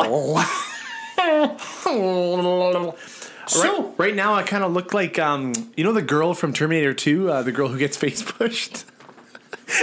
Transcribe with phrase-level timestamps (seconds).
[3.46, 6.52] So right, right now, I kind of look like um, you know the girl from
[6.52, 8.84] Terminator Two, uh, the girl who gets face pushed.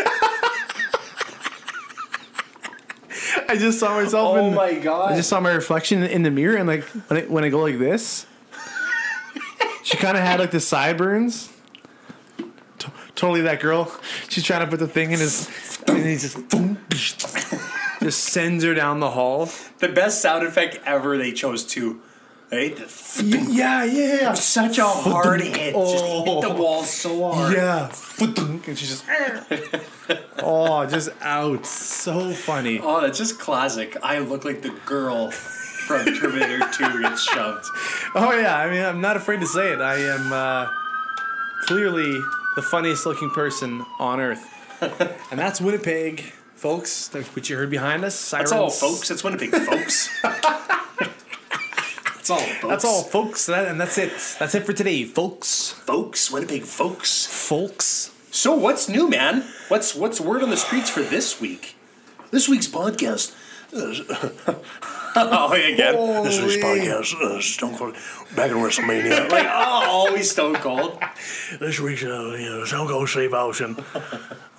[3.50, 4.38] I just saw myself.
[4.38, 5.12] Oh in, my God.
[5.12, 7.60] I just saw my reflection in the mirror, and like when I, when I go
[7.60, 8.26] like this,
[9.84, 11.52] she kind of had like the sideburns.
[12.80, 13.92] T- totally that girl.
[14.30, 15.50] She's trying to put the thing in his,
[15.88, 16.38] and he just
[18.02, 19.50] just sends her down the hall.
[19.80, 22.02] the best sound effect ever they chose to.
[22.52, 22.74] Right?
[22.78, 25.74] The f- Yeah, yeah, such a hard hit.
[25.76, 27.54] Just hit the wall so hard.
[27.54, 27.92] Yeah.
[28.22, 29.06] And she's just
[30.42, 31.66] Oh, just out.
[31.66, 32.80] So funny.
[32.82, 33.98] Oh, that's just classic.
[34.02, 37.66] I look like the girl from Terminator 2 gets shoved.
[38.16, 39.82] Oh yeah, I mean I'm not afraid to say it.
[39.82, 40.70] I am uh,
[41.66, 42.14] clearly
[42.56, 44.54] the funniest looking person on earth.
[45.32, 47.08] and that's Winnipeg, folks.
[47.08, 48.16] That's what you heard behind us.
[48.16, 48.50] Sirens.
[48.50, 49.08] That's all, folks.
[49.08, 50.10] That's Winnipeg, folks.
[50.24, 52.68] that's all, folks.
[52.68, 53.46] That's all, folks.
[53.46, 54.12] That, and that's it.
[54.40, 55.72] That's it for today, folks.
[55.72, 56.32] folks.
[56.32, 57.26] Winnipeg, folks.
[57.26, 58.12] Folks.
[58.32, 59.46] So, what's new, man?
[59.68, 61.76] What's what's word on the streets for this week?
[62.32, 63.34] This week's podcast.
[65.30, 66.24] oh, again.
[66.24, 67.96] This week's podcast, uh, Stone Cold,
[68.36, 69.28] back in WrestleMania.
[69.38, 71.02] Like, oh, always Stone Cold.
[71.60, 73.84] this week's, uh, you know, Stone Cold Steve Austin.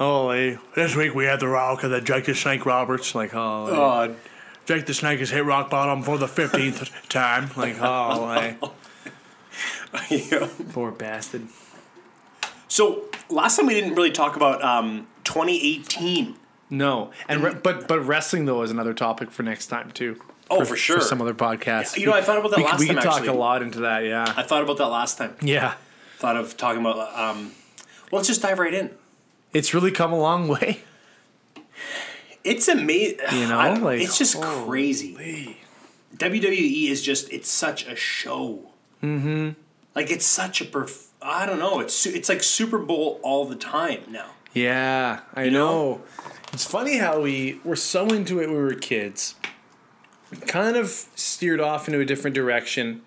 [0.01, 3.15] Oh, eh, this week we had The Rock and the Jake the Snake Roberts.
[3.15, 4.17] Like, oh, eh, Oh,
[4.67, 7.51] Jake the Snake has hit rock bottom for the 15th time.
[7.57, 7.77] Like,
[10.11, 10.49] yeah.
[10.73, 11.47] Poor bastard.
[12.67, 16.35] So, last time we didn't really talk about um, 2018.
[16.71, 20.21] No, and re- but but wrestling though is another topic for next time too.
[20.51, 21.01] Oh, for sure.
[21.01, 21.97] For some other podcasts.
[21.97, 23.81] You know, I thought about that we, last we time, could talk a lot into
[23.81, 24.05] that.
[24.05, 24.33] Yeah.
[24.37, 25.37] I thought about that last time.
[25.43, 25.75] Yeah.
[26.19, 26.99] Thought of talking about.
[27.19, 27.53] Um,
[28.11, 28.91] well, let's just dive right in.
[29.53, 30.81] It's really come a long way.
[32.45, 33.19] It's amazing.
[33.33, 35.59] You know, like, it's just crazy.
[36.17, 38.71] WWE is just it's such a show.
[39.03, 39.51] Mm-hmm.
[39.95, 41.81] Like it's such a perf- I don't know.
[41.81, 44.31] It's su- it's like Super Bowl all the time now.
[44.55, 46.01] Yeah, I know.
[46.53, 49.35] It's funny how we were so into it when we were kids.
[50.47, 53.03] Kind of steered off into a different direction.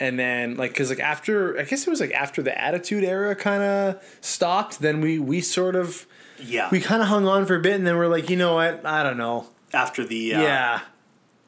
[0.00, 3.34] And then like cuz like after I guess it was like after the attitude era
[3.36, 6.06] kind of stopped, then we we sort of
[6.38, 6.68] Yeah.
[6.70, 8.84] we kind of hung on for a bit and then we're like, you know what?
[8.84, 9.46] I don't know.
[9.72, 10.80] After the uh, yeah.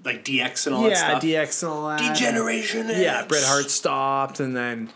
[0.05, 1.23] like DX and all that Yeah, stuff.
[1.23, 1.99] DX and all that.
[2.15, 2.89] Degeneration.
[2.89, 3.29] Yeah, X.
[3.29, 4.91] Bret Hart stopped and then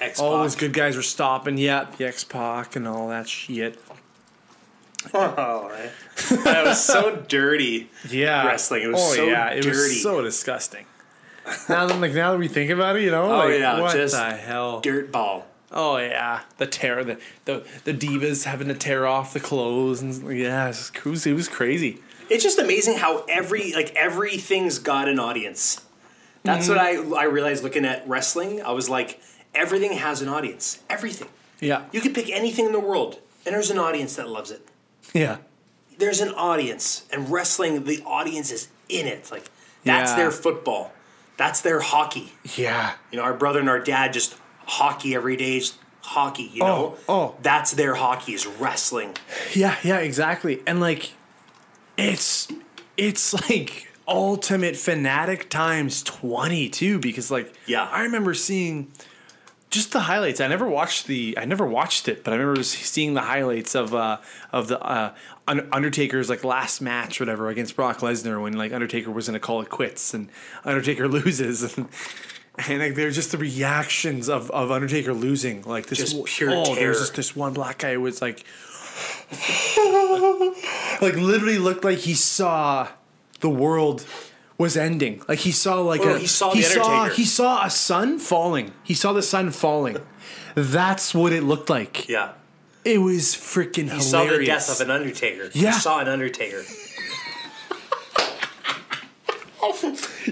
[0.00, 1.56] X all those good guys were stopping.
[1.58, 3.80] Yep, the X Pac and all that shit.
[5.14, 5.68] Oh,
[6.44, 7.90] that was so dirty.
[8.08, 9.76] Yeah, Wrestling, it was oh so yeah, it dirty.
[9.76, 10.86] was so disgusting.
[11.68, 13.92] now that like now that we think about it, you know, Oh, like yeah, what
[13.92, 14.80] just the hell?
[14.80, 15.46] Dirt ball.
[15.72, 20.36] Oh yeah, the tear, the the the divas having to tear off the clothes and
[20.38, 21.30] yeah, it's crazy.
[21.30, 22.02] It was crazy.
[22.28, 25.80] It's just amazing how every like everything's got an audience.
[26.42, 27.08] That's mm-hmm.
[27.08, 28.62] what I I realized looking at wrestling.
[28.62, 29.20] I was like,
[29.54, 30.82] everything has an audience.
[30.88, 31.28] Everything.
[31.60, 34.66] Yeah, You could pick anything in the world, and there's an audience that loves it.
[35.16, 35.38] Yeah,
[35.98, 39.30] There's an audience, and wrestling, the audience is in it.
[39.30, 39.44] Like
[39.84, 40.16] that's Yeah.
[40.16, 40.92] their football.
[41.36, 42.32] That's their hockey.
[42.56, 42.94] yeah.
[43.10, 44.34] You know, our brother and our dad just
[44.66, 45.56] hockey every day.
[45.58, 46.96] is Hockey, you oh, know.
[47.08, 47.34] oh.
[47.42, 49.16] That's their hockey is wrestling.
[49.54, 50.62] Yeah, yeah, exactly.
[50.66, 51.10] And like
[51.96, 52.46] it's
[52.96, 57.88] it's like ultimate fanatic times 20 too because like Yeah.
[57.90, 58.92] I remember seeing
[59.70, 60.40] just the highlights.
[60.40, 63.94] I never watched the I never watched it, but I remember seeing the highlights of
[63.94, 64.18] uh
[64.52, 65.14] of the uh
[65.48, 69.70] Undertaker's like last match whatever against Brock Lesnar when like Undertaker was to call it
[69.70, 70.28] quits and
[70.64, 71.88] Undertaker loses and
[72.58, 76.64] and like they're just the reactions of, of Undertaker losing like this Just pure oh
[76.64, 76.76] terror.
[76.76, 78.44] there's just this one black guy who was like
[81.02, 82.88] like literally looked like he saw
[83.40, 84.06] the world
[84.58, 85.22] was ending.
[85.28, 88.72] Like he saw like Oh, a he saw he saw he saw a sun falling.
[88.82, 89.98] He saw the sun falling.
[90.54, 92.08] That's what it looked like.
[92.08, 92.32] Yeah.
[92.84, 94.10] It was freaking hilarious.
[94.12, 94.30] He hilarious.
[94.30, 95.50] saw the death of an Undertaker.
[95.52, 95.72] Yeah.
[95.72, 96.62] He saw an Undertaker.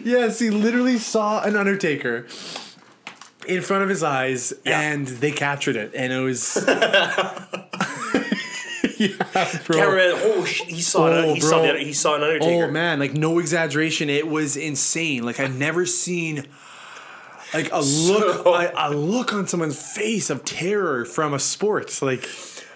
[0.03, 2.27] Yes, he literally saw an Undertaker
[3.47, 4.81] in front of his eyes, Yeah.
[4.81, 6.57] and they captured it, and it was.
[8.99, 9.77] yeah, bro.
[9.77, 12.67] Cameraman, oh, sh- he saw Oh, an, he saw the, he saw an Undertaker.
[12.67, 15.23] Oh man, like no exaggeration, it was insane.
[15.25, 16.47] Like I've never seen
[17.53, 22.01] like a look a, a look on someone's face of terror from a sport.
[22.03, 22.29] Like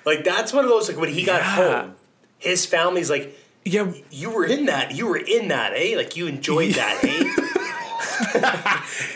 [0.05, 1.83] Like that's one of those like when he got Yeah.
[1.83, 1.95] home,
[2.39, 4.95] his family's like, yeah, "You were in that.
[4.95, 5.95] You were in that, eh?
[5.97, 7.35] Like you enjoyed that, eh?"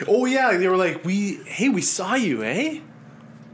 [0.09, 2.81] oh yeah, they were like, we hey, we saw you, eh?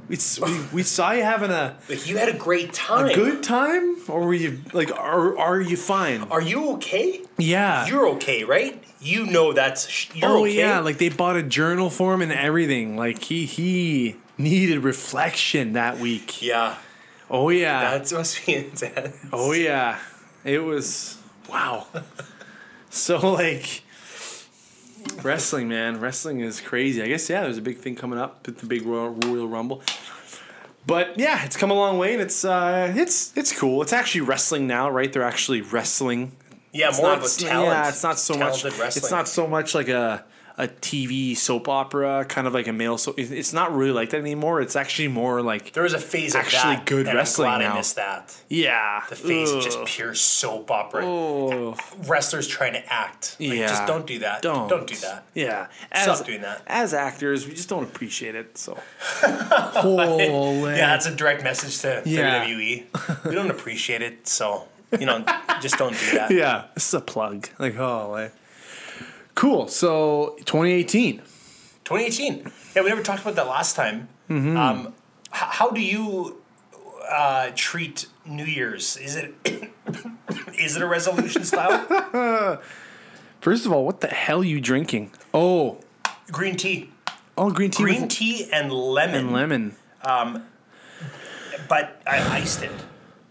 [0.08, 3.06] We, we, we saw you having a, Like you had a great time.
[3.10, 6.22] a good time, or were you like, are are you fine?
[6.30, 7.20] Are you okay?
[7.36, 8.82] Yeah, You're okay, right?
[9.00, 10.56] you know that's you're oh okay.
[10.58, 12.96] yeah, like they bought a journal for him and everything.
[12.96, 16.42] Like he he needed reflection that week.
[16.42, 16.76] yeah,
[17.30, 17.96] Oh yeah.
[17.98, 19.16] that must be intense.
[19.32, 19.98] Oh yeah,
[20.44, 21.18] it was
[21.48, 21.86] wow.
[22.90, 23.82] so like
[25.22, 27.02] wrestling, man, wrestling is crazy.
[27.02, 29.82] I guess yeah, there's a big thing coming up with the big Royal, Royal Rumble.
[30.86, 33.82] But yeah, it's come a long way, and it's uh, it's it's cool.
[33.82, 35.12] It's actually wrestling now, right?
[35.12, 36.32] They're actually wrestling.
[36.72, 37.68] Yeah, It's more not, of a talent.
[37.70, 38.64] yeah, it's not so much.
[38.64, 38.82] Wrestling.
[38.88, 40.24] It's not so much like a
[40.58, 42.98] a TV soap opera, kind of like a male.
[42.98, 44.60] So it's not really like that anymore.
[44.60, 47.58] It's actually more like There was a phase of Actually that, good and wrestling I'm
[47.60, 47.74] glad now.
[47.74, 48.36] I missed that.
[48.48, 51.06] yeah, The phase of just pure soap opera.
[51.06, 51.76] Oh.
[52.06, 53.36] Wrestlers trying to act.
[53.38, 53.68] Like, Yeah.
[53.68, 54.42] just don't do that.
[54.42, 55.24] Don't Don't do that.
[55.34, 56.60] Yeah, Stop doing that.
[56.66, 58.58] As actors, we just don't appreciate it.
[58.58, 58.76] So,
[59.22, 60.26] holy
[60.76, 62.44] Yeah, that's a direct message to Yeah.
[62.44, 63.24] WWE.
[63.28, 64.66] we don't appreciate it, so
[64.98, 65.24] you know,
[65.60, 66.30] just don't do that.
[66.32, 66.64] yeah.
[66.74, 67.48] This is a plug.
[67.58, 68.30] Like, oh, holy.
[69.38, 69.68] Cool.
[69.68, 71.18] So, 2018.
[71.84, 72.50] 2018.
[72.74, 74.08] Yeah, we never talked about that last time.
[74.28, 74.56] Mm-hmm.
[74.56, 74.92] Um, h-
[75.30, 76.40] how do you
[77.08, 78.96] uh, treat New Year's?
[78.96, 79.34] Is it
[80.58, 81.86] is it a resolution style?
[83.40, 85.12] First of all, what the hell are you drinking?
[85.32, 85.78] Oh,
[86.32, 86.90] Green tea,
[87.36, 89.14] oh, green tea green tea and lemon.
[89.26, 89.76] and lemon.
[91.68, 92.72] but I iced it,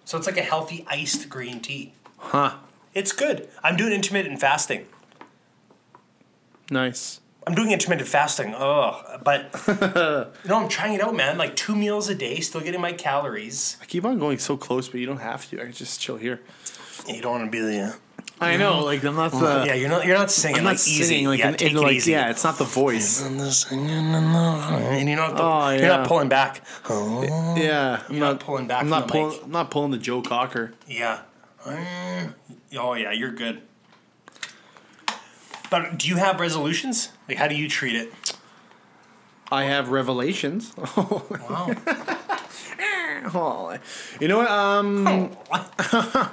[0.05, 1.91] so it's like a healthy iced green tea.
[2.17, 2.55] Huh.
[2.93, 3.49] It's good.
[3.61, 4.87] I'm doing intermittent fasting.
[6.71, 7.21] Nice.
[7.45, 8.53] I'm doing intermittent fasting.
[8.57, 9.53] Oh, but
[10.45, 11.37] no, I'm trying it out, man.
[11.37, 13.77] Like two meals a day, still getting my calories.
[13.81, 15.61] I keep on going so close, but you don't have to.
[15.61, 16.41] I can just chill here.
[17.07, 17.95] You don't want to be the
[18.41, 18.83] I know.
[18.83, 19.63] Like, I'm not the.
[19.65, 19.73] yeah.
[19.75, 21.03] You're not you're not singing I'm like not easy.
[21.03, 22.11] singing like yeah, an, take in, it like easy.
[22.11, 23.23] yeah, it's not the voice.
[23.25, 25.87] And the singing and the- and you're not Oh, you're yeah.
[25.97, 26.61] not pulling back.
[26.89, 27.23] Oh,
[27.57, 29.31] Yeah, I'm You're not pulling back I'm from not the pulling.
[29.31, 29.43] mic.
[29.45, 30.73] I'm not pulling the Joe Cocker.
[30.87, 31.21] yeah.
[31.63, 32.33] Mm.
[32.77, 33.61] Oh yeah, you're good.
[35.69, 37.09] But do you have resolutions?
[37.27, 38.13] Like, how do you treat it?
[39.51, 40.73] I have revelations.
[40.87, 41.75] Wow.
[43.33, 43.75] Oh,
[44.21, 44.49] you know what?
[44.49, 46.29] Um, I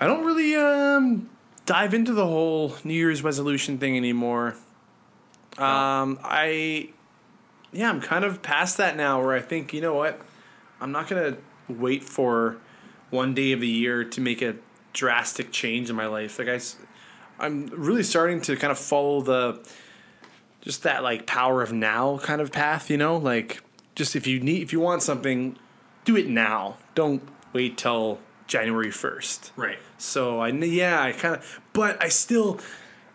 [0.00, 1.30] don't really um
[1.66, 4.56] dive into the whole New Year's resolution thing anymore.
[5.56, 6.90] Um, I
[7.72, 9.22] yeah, I'm kind of past that now.
[9.22, 10.20] Where I think you know what,
[10.80, 11.36] I'm not gonna
[11.68, 12.56] wait for
[13.10, 14.56] one day of the year to make a
[14.92, 16.38] drastic change in my life.
[16.38, 16.60] Like I,
[17.38, 19.68] I'm really starting to kind of follow the
[20.60, 22.90] just that like power of now kind of path.
[22.90, 23.62] You know, like
[23.94, 25.56] just if you need if you want something,
[26.04, 26.76] do it now.
[26.94, 27.22] Don't
[27.52, 29.52] wait till January first.
[29.56, 29.78] right.
[29.98, 32.60] So I yeah, I kind of, but I still,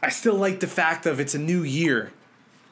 [0.02, 2.12] I still like the fact of it's a new year,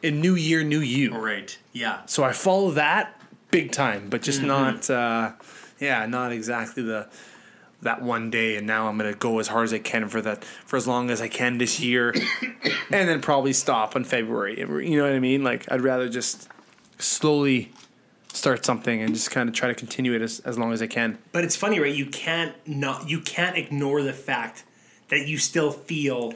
[0.02, 1.16] a new year, new you.
[1.16, 1.58] Right.
[1.72, 2.02] Yeah.
[2.08, 3.22] So I follow that
[3.52, 5.34] big time, but just not, uh,
[5.80, 7.08] yeah, not exactly the
[7.82, 8.56] that one day.
[8.58, 11.10] And now I'm gonna go as hard as I can for that for as long
[11.10, 12.14] as I can this year,
[12.92, 14.60] and then probably stop in February.
[14.60, 15.44] You know what I mean?
[15.44, 16.48] Like I'd rather just
[17.00, 17.72] slowly
[18.34, 20.88] start something and just kind of try to continue it as, as long as I
[20.88, 21.18] can.
[21.32, 21.94] But it's funny, right?
[21.94, 24.64] You can't not you can't ignore the fact
[25.10, 26.34] that you still feel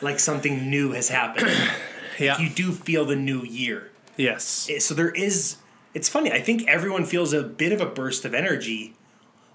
[0.00, 1.50] like something new has happened.
[2.18, 2.38] Yeah.
[2.38, 3.90] you do feel the new year.
[4.18, 4.70] yes.
[4.80, 5.56] So there is
[5.94, 6.30] it's funny.
[6.30, 8.94] I think everyone feels a bit of a burst of energy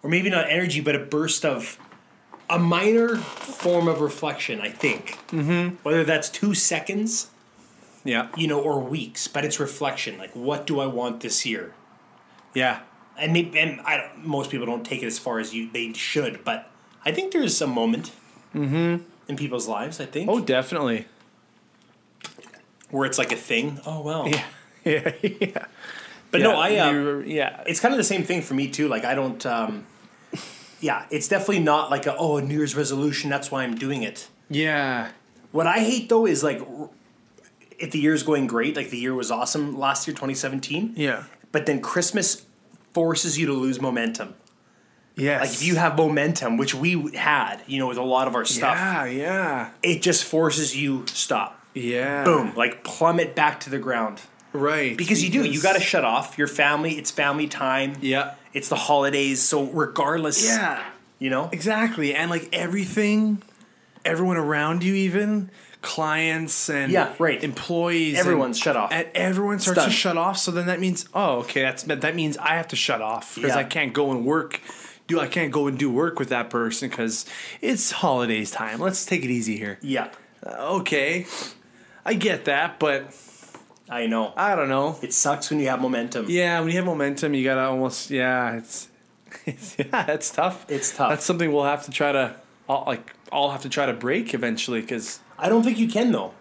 [0.03, 1.77] or maybe not energy but a burst of
[2.49, 5.17] a minor form of reflection, I think.
[5.29, 5.75] Mm-hmm.
[5.83, 7.29] Whether that's 2 seconds,
[8.05, 8.29] Yeah.
[8.37, 10.17] you know, or weeks, but it's reflection.
[10.17, 11.73] Like what do I want this year?
[12.53, 12.79] Yeah.
[13.19, 15.91] and maybe, and I don't, most people don't take it as far as you they
[15.93, 16.69] should, but
[17.03, 18.11] I think there is a moment
[18.53, 19.03] in
[19.35, 19.99] people's lives.
[19.99, 21.05] I think Oh, definitely.
[22.89, 23.79] where it's like a thing.
[23.85, 24.43] Oh well, Yeah.
[24.85, 25.11] Yeah.
[25.21, 25.65] yeah.
[26.31, 27.63] But no, I um, yeah.
[27.65, 28.87] it's kind of the same thing for me too.
[28.87, 29.85] Like I don't, um,
[30.81, 33.29] yeah, it's definitely not like a oh a New Year's resolution.
[33.29, 34.27] That's why I'm doing it.
[34.49, 35.11] Yeah.
[35.51, 36.61] What I hate though is like
[37.79, 41.23] if the year's going great, like the year was awesome last year, 2017, Yeah.
[41.51, 42.45] but then Christmas
[42.93, 44.33] forces you to lose momentum.
[45.15, 45.41] Yes.
[45.41, 48.45] Like if you have momentum, which we had, you know, with a lot of our
[48.45, 48.75] stuff.
[48.77, 49.05] Yeah.
[49.05, 49.69] Yeah.
[49.83, 52.23] it just forces you stop Yeah.
[52.23, 54.21] boom like plummet back to the ground
[54.57, 54.97] Right.
[54.97, 58.33] because you do you got to shut off your family it's family time Yeah.
[58.53, 60.83] it's the holidays so regardless Yeah.
[61.19, 62.13] you know Exactly.
[62.15, 63.41] And like everything,
[64.05, 65.49] everyone around you, even
[65.81, 67.41] clients and Yeah, right.
[67.43, 68.91] employees, and- Everyone's shut off.
[68.91, 70.37] And everyone starts to shut off.
[70.37, 73.51] So then that means, oh, okay, that's that means I have to shut off because
[73.51, 73.57] Yeah.
[73.59, 74.59] I can't go and work.
[75.07, 77.25] Do I can't go and do work with that person because
[77.61, 78.79] it's holidays time.
[78.79, 79.77] Let's take it easy here.
[79.81, 80.09] yeah
[80.45, 81.25] uh, Okay,
[82.05, 83.13] I get that, but
[83.89, 84.97] i know I don't know.
[85.01, 88.57] it sucks when you have momentum Yeah, when you have momentum, you gotta almost yeah.
[88.57, 88.87] It's,
[89.45, 90.65] it's yeah, it's tough.
[90.69, 91.09] It's tough.
[91.09, 92.35] That's something we'll have to try to
[92.67, 96.11] all like all have to try to break eventually because I don't think you can
[96.11, 96.33] though.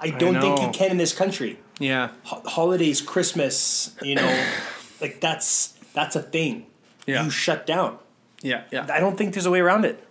[0.00, 1.58] I don't think you can in this country.
[1.78, 2.08] Yeah.
[2.24, 4.46] Ho- holidays, Christmas, you know,
[5.00, 6.66] like that's that's a thing.
[7.06, 7.24] Yeah.
[7.24, 7.98] You shut down.
[8.42, 8.64] Yeah.
[8.70, 8.86] Yeah.
[8.90, 10.02] I don't think there's a way around it.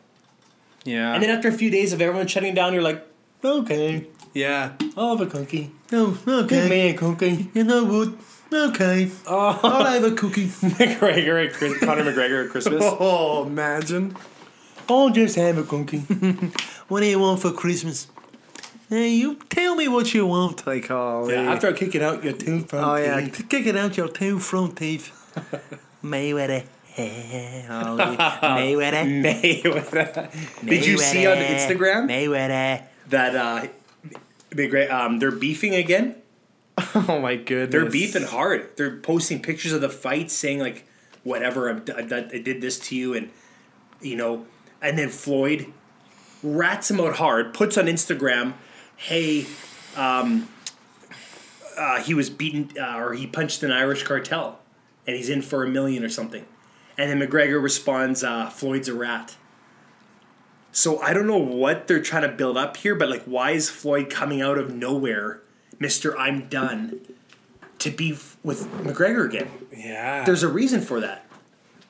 [0.86, 1.13] Yeah.
[1.13, 3.06] And then after a few days of everyone shutting down, you're like,
[3.44, 4.74] okay, yeah.
[4.98, 5.72] I'll have a cookie.
[5.92, 6.70] Oh, Give okay.
[6.70, 7.50] me a cookie.
[7.54, 8.14] You know what?
[8.52, 9.12] Okay.
[9.28, 10.48] Oh, I'll have a cookie.
[10.78, 12.84] McGregor at Chris, Conor McGregor at Christmas.
[13.00, 14.16] Oh, imagine.
[14.90, 16.04] I'll just have a cookie.
[16.90, 18.08] What do you want for Christmas?
[18.90, 20.66] Hey, you tell me what you want.
[20.66, 23.48] Like, oh, Yeah, after I kick it out, your two front Oh yeah, teeth.
[23.48, 25.12] kick it out your two front teeth.
[26.04, 26.64] Mayweather.
[26.98, 28.18] Ollie.
[28.18, 29.06] Mayweather.
[29.24, 30.66] Mayweather.
[30.66, 32.82] Did you see on Instagram Mayweather.
[33.10, 33.68] that uh,
[34.51, 36.15] McGregor, um, they're beefing again?
[36.96, 37.72] oh my goodness.
[37.72, 38.75] They're beefing hard.
[38.77, 40.86] They're posting pictures of the fight, saying like,
[41.24, 43.29] "Whatever, I did this to you," and
[44.01, 44.46] you know,
[44.82, 45.74] and then Floyd
[46.41, 47.53] rats him out hard.
[47.53, 48.53] Puts on Instagram,
[48.96, 49.46] "Hey,
[49.96, 50.48] um,
[51.77, 54.60] uh, he was beaten uh, or he punched an Irish cartel,
[55.06, 56.46] and he's in for a million or something."
[56.98, 59.36] And then McGregor responds, uh, "Floyd's a rat."
[60.72, 63.70] So I don't know what they're trying to build up here, but like, why is
[63.70, 65.42] Floyd coming out of nowhere,
[65.80, 67.00] Mister I'm done,
[67.80, 69.50] to be f- with McGregor again?
[69.76, 70.24] Yeah.
[70.26, 71.26] There's a reason for that.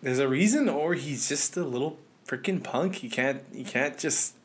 [0.02, 2.96] There's a reason, or he's just a little freaking punk.
[2.96, 3.44] He can't.
[3.54, 4.36] He can't just.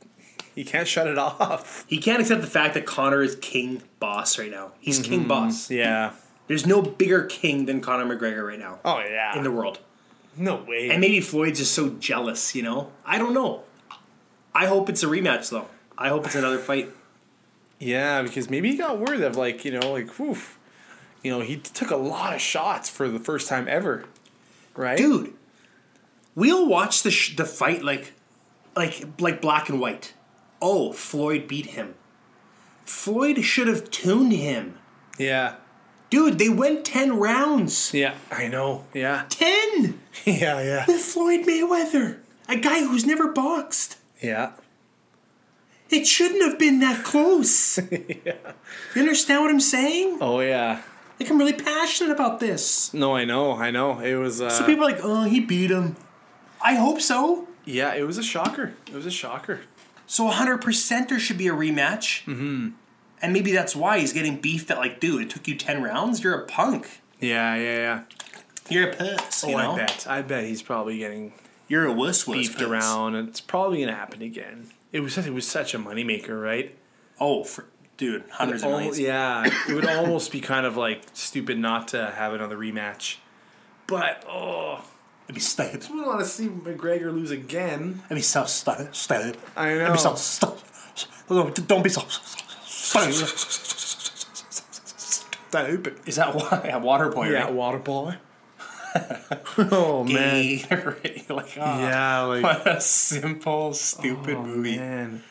[0.55, 1.85] He can't shut it off.
[1.89, 4.73] He can't accept the fact that Conor is king boss right now.
[4.81, 5.29] He's king mm-hmm.
[5.29, 5.71] boss.
[5.71, 6.13] Yeah.
[6.47, 9.35] There's no bigger king than Conor McGregor right now Oh yeah.
[9.37, 9.79] in the world.
[10.37, 10.91] no way.
[10.91, 12.93] And maybe Floyd's just so jealous, you know?
[13.07, 13.63] I don't know.
[14.55, 15.67] I hope it's a rematch though.
[15.99, 16.91] I hope it's another fight.
[17.79, 20.59] yeah, because maybe he got word of like you know like woof,
[21.23, 24.05] you know he took a lot of shots for the first time ever,
[24.77, 24.97] right?
[24.99, 25.33] Dude,
[26.35, 28.13] we'll watch the sh- the fight like
[28.77, 30.15] like like black and white.
[30.63, 31.95] Oh, Floyd beat him.
[32.85, 34.79] Floyd should have tuned him.
[35.19, 35.57] Yeah.
[36.11, 37.93] Dude, they went 10 rounds.
[37.93, 38.15] Yeah.
[38.31, 38.85] I know.
[38.95, 39.25] Yeah.
[39.29, 40.61] 10 yeah.
[40.63, 40.85] Yeah.
[40.87, 42.19] with Floyd Mayweather,
[42.49, 43.97] a guy who's never boxed.
[44.25, 44.53] Yeah.
[45.91, 47.79] It shouldn't have been that close.
[47.91, 48.53] yeah.
[48.95, 50.19] You understand what I'm saying?
[50.21, 50.83] Oh yeah.
[51.21, 52.93] Like, I'm really passionate about this.
[52.93, 53.53] No, I know.
[53.53, 54.01] I know.
[54.01, 54.41] It was.
[54.41, 55.97] Uh, So people are like, oh, he beat him.
[56.61, 57.47] I hope so.
[57.65, 58.75] yeah, it was a shocker.
[58.89, 59.61] It was a shocker.
[60.07, 62.25] So 100% there should be a rematch.
[62.25, 62.71] Mm-hmm.
[63.23, 66.23] And maybe that's why he's getting beefed at, like, dude, it took you 10 rounds?
[66.23, 67.01] You're a punk.
[67.21, 67.55] Yeah.
[67.55, 67.77] Yeah.
[67.77, 68.03] Yeah.
[68.69, 69.73] You're a puss, you oh, know?
[69.73, 70.07] I bet.
[70.09, 71.33] I bet he's probably getting
[71.69, 72.63] You're a wuss beefed puss.
[72.67, 74.71] around, and it's probably gonna happen again.
[74.93, 75.17] It was.
[75.19, 76.77] It was such a moneymaker, right?
[77.21, 77.65] Oh, for,
[77.97, 78.99] dude, hundreds of millions.
[79.01, 83.17] yeah, it would almost be kind of like stupid not to have another rematch.
[83.87, 84.85] But oh,
[85.25, 85.87] It'd be stupid.
[85.91, 88.03] I want to see McGregor lose again.
[88.07, 89.39] It'd be so stu- stupid.
[89.57, 89.81] I know.
[89.81, 90.17] It'd be so know.
[90.17, 93.15] stu- Don't be so stupid.
[95.07, 96.01] Stupid.
[96.07, 97.53] Is that wa- yeah, water boy, Yeah, right?
[97.53, 98.17] water boy.
[99.59, 100.59] oh man.
[101.29, 104.77] Like, oh, Yeah, like What a simple, stupid oh, movie.
[104.77, 105.23] Man.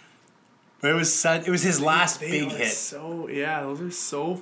[0.81, 2.67] But it was such, it was his last They big hit.
[2.71, 4.41] So yeah, those are so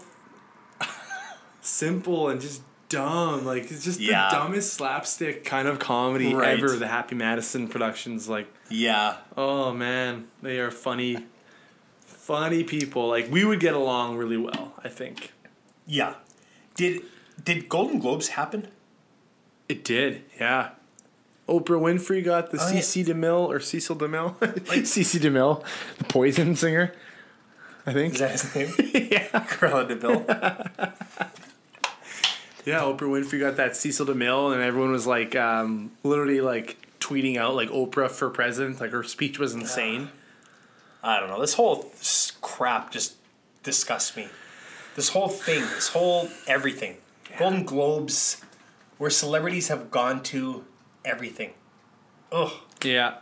[1.62, 3.46] simple and just dumb.
[3.46, 4.30] Like it's just Yeah.
[4.30, 6.58] the dumbest slapstick kind of comedy Right.
[6.60, 6.75] ever.
[6.75, 9.18] The Happy Madison productions, like Yeah.
[9.38, 11.25] oh man, they are funny,
[12.06, 13.08] funny people.
[13.08, 14.74] Like we would get along really well.
[14.84, 15.32] I think
[15.86, 16.16] Yeah.
[16.75, 17.04] Did
[17.44, 18.68] did Golden Globes happen?
[19.72, 20.24] It did.
[20.40, 20.70] Yeah.
[21.50, 22.80] Oprah Winfrey got the Oh, yeah.
[22.80, 25.63] CC DeMille or Cecil DeMille, CC DeMille,
[25.98, 26.94] the Poison singer.
[27.86, 28.13] I think.
[28.13, 28.74] Is that his name?
[29.12, 29.28] yeah.
[29.48, 30.25] Cruella DeVille.
[32.63, 37.38] Yeah, Oprah Winfrey got that Cecil DeMille, and everyone was like, um, literally like tweeting
[37.38, 38.80] out like Oprah for president.
[38.80, 40.10] Like her speech was insane.
[41.01, 41.42] I don't know.
[41.42, 43.16] This whole s- crap just
[43.63, 44.28] disgusts me.
[44.96, 46.98] This whole thing, this whole everything.
[47.40, 48.40] Golden Globes,
[49.01, 50.63] where celebrities have gone to
[51.03, 51.51] everything.
[52.31, 52.51] Ugh.
[52.84, 53.15] Yeah.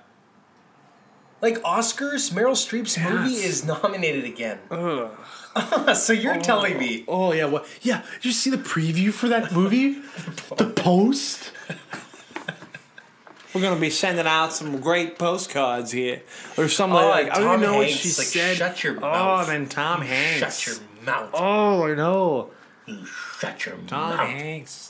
[1.41, 4.59] Like Oscars, Meryl Streep's movie is nominated again.
[4.69, 5.09] Ugh.
[5.95, 6.41] so you're oh.
[6.41, 7.45] telling me Oh yeah.
[7.45, 7.65] What?
[7.81, 8.03] Yeah.
[8.15, 10.01] Did you see the preview for that movie?
[10.57, 11.53] the post.
[13.53, 16.23] We're gonna be sending out some great postcards here,
[16.57, 17.31] or something Oh, like.
[17.31, 18.57] I don't even know what she like, said.
[18.57, 19.47] shut your oh, mouth.
[19.47, 20.59] then Tom Hanks.
[20.59, 21.29] shut your mouth.
[21.33, 22.51] Oh, I know.
[22.85, 23.05] You
[23.39, 24.17] Shut your Tom mouth.
[24.17, 24.88] Tom Hanks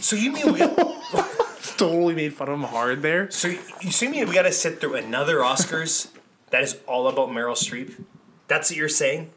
[0.00, 0.58] So you mean we,
[1.76, 3.30] totally made fun of him hard there.
[3.30, 6.08] so you see me we got to sit through another Oscars
[6.50, 8.04] that is all about Meryl Streep?
[8.48, 9.30] That's what you're saying?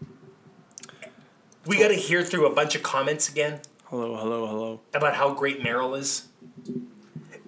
[1.65, 1.79] We oh.
[1.79, 4.81] got to hear through a bunch of comments again Hello, hello, hello.
[4.93, 6.27] about how great Meryl is.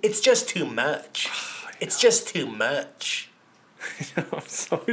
[0.02, 1.30] It's just too much.
[1.80, 3.30] It's just too much.
[4.18, 4.84] I'm so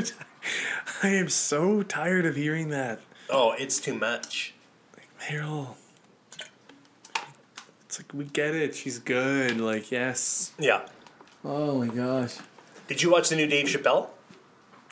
[1.02, 3.00] I am so tired of hearing that.
[3.30, 4.52] Oh, it's too much.
[5.22, 5.76] Meryl.
[7.94, 8.74] It's like we get it.
[8.74, 9.60] She's good.
[9.60, 10.50] Like yes.
[10.58, 10.80] Yeah.
[11.44, 12.38] Oh my gosh.
[12.88, 14.08] Did you watch the new Dave Chappelle?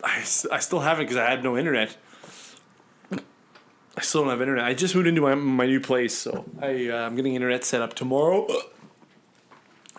[0.04, 1.96] I, I still haven't because I had no internet.
[3.10, 4.64] I still don't have internet.
[4.64, 7.82] I just moved into my, my new place, so I uh, I'm getting internet set
[7.82, 8.46] up tomorrow.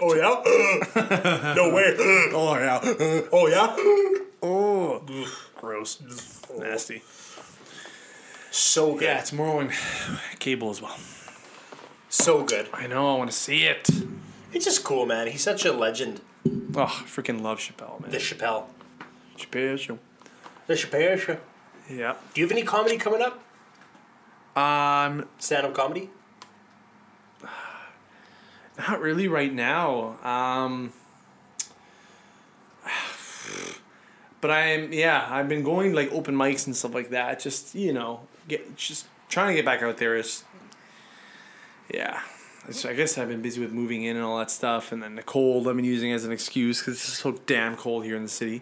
[0.01, 1.53] Oh yeah.
[1.55, 1.93] no way.
[2.33, 2.79] Oh yeah.
[3.33, 3.75] oh yeah.
[4.45, 5.01] Oh,
[5.55, 6.01] gross,
[6.57, 7.01] nasty.
[8.49, 9.03] So good.
[9.03, 9.71] Yeah, tomorrow and
[10.39, 10.97] cable as well.
[12.13, 12.69] So good.
[12.71, 13.15] I know.
[13.15, 13.89] I want to see it.
[14.53, 15.25] It's just cool, man.
[15.25, 16.21] He's such a legend.
[16.75, 18.11] Oh, I freaking love Chappelle, man.
[18.11, 18.65] The Chappelle.
[19.35, 19.97] Chappelle show.
[20.67, 21.37] The Chappelle show.
[21.89, 22.13] Yeah.
[22.35, 23.43] Do you have any comedy coming up?
[24.55, 26.11] Um, Stand up comedy?
[28.77, 30.19] not really right now.
[30.23, 30.93] Um,
[34.39, 35.27] but I'm yeah.
[35.31, 37.39] I've been going like open mics and stuff like that.
[37.39, 40.43] Just you know, get just trying to get back out there is.
[41.93, 42.21] Yeah.
[42.71, 45.15] So I guess I've been busy with moving in and all that stuff, and then
[45.15, 48.23] the cold I've been using as an excuse because it's so damn cold here in
[48.23, 48.61] the city.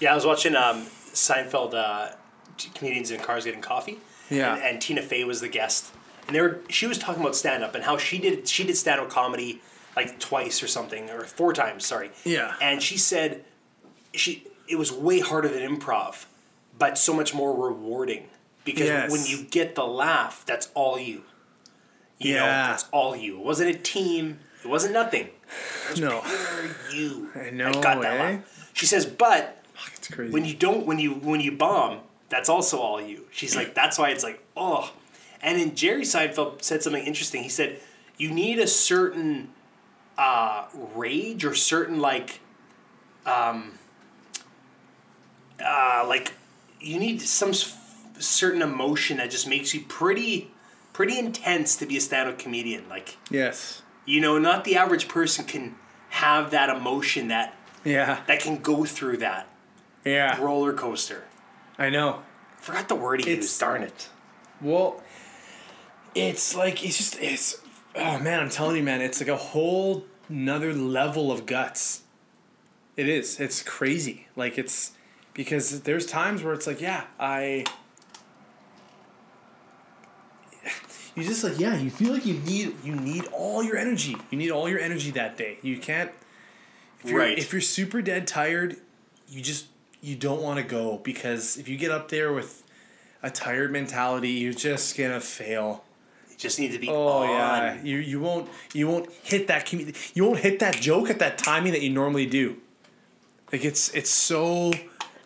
[0.00, 0.82] Yeah, I was watching um,
[1.14, 2.14] Seinfeld uh,
[2.74, 3.98] comedians in cars getting coffee.
[4.28, 4.54] Yeah.
[4.56, 5.92] And, and Tina Fey was the guest,
[6.26, 8.76] and they were she was talking about stand up and how she did she did
[8.76, 9.62] stand up comedy
[9.96, 11.86] like twice or something or four times.
[11.86, 12.10] Sorry.
[12.24, 12.54] Yeah.
[12.60, 13.44] And she said
[14.12, 16.26] she it was way harder than improv,
[16.78, 18.26] but so much more rewarding
[18.64, 19.10] because Yes.
[19.10, 21.22] when you get the laugh, that's all you.
[22.18, 22.68] You know, Yeah.
[22.68, 23.38] that's all you.
[23.38, 24.38] It wasn't a team.
[24.64, 25.28] It wasn't nothing.
[25.98, 27.30] No, Pure you.
[27.34, 28.22] I know, got that eh?
[28.36, 28.70] laugh.
[28.72, 29.62] She says, but
[29.96, 30.32] it's crazy.
[30.32, 33.98] when you don't when you when you bomb that's also all you she's like that's
[33.98, 34.92] why it's like oh
[35.42, 37.78] and then jerry seinfeld said something interesting he said
[38.16, 39.48] you need a certain
[40.18, 42.40] uh, rage or certain like
[43.26, 43.72] um
[45.64, 46.32] uh, like
[46.80, 47.76] you need some s-
[48.18, 50.50] certain emotion that just makes you pretty
[50.96, 53.82] pretty intense to be a stand-up comedian like yes.
[54.06, 55.74] you know not the average person can
[56.08, 57.54] have that emotion that
[57.84, 58.20] Yeah.
[58.26, 59.46] that can go through that
[60.06, 60.40] Yeah.
[60.40, 61.24] roller coaster
[61.78, 62.22] I know.
[62.62, 63.60] Forgot the word he It's- used.
[63.60, 64.08] Darn it.
[64.62, 65.02] Well,
[66.14, 67.60] it's like it's just it's
[67.94, 72.04] oh man, I'm telling you, man, it's like a whole another level of guts.
[72.96, 73.38] It is.
[73.38, 74.28] It's crazy.
[74.34, 74.92] Like it's
[75.34, 77.64] because there's times where it's like, yeah, I
[81.16, 84.16] you just like yeah, you feel like you need you need all your energy.
[84.30, 85.58] You need all your energy that day.
[85.62, 86.10] You can't
[87.02, 87.38] if you're Right.
[87.38, 88.76] if you're super dead tired,
[89.28, 89.66] you just
[90.02, 92.62] you don't want to go because if you get up there with
[93.22, 95.84] a tired mentality, you're just gonna fail.
[96.30, 97.28] You just need to be Oh on.
[97.30, 101.18] yeah, you you won't you won't hit that commu- you won't hit that joke at
[101.20, 102.56] that timing that you normally do.
[103.52, 104.72] Like it's it's so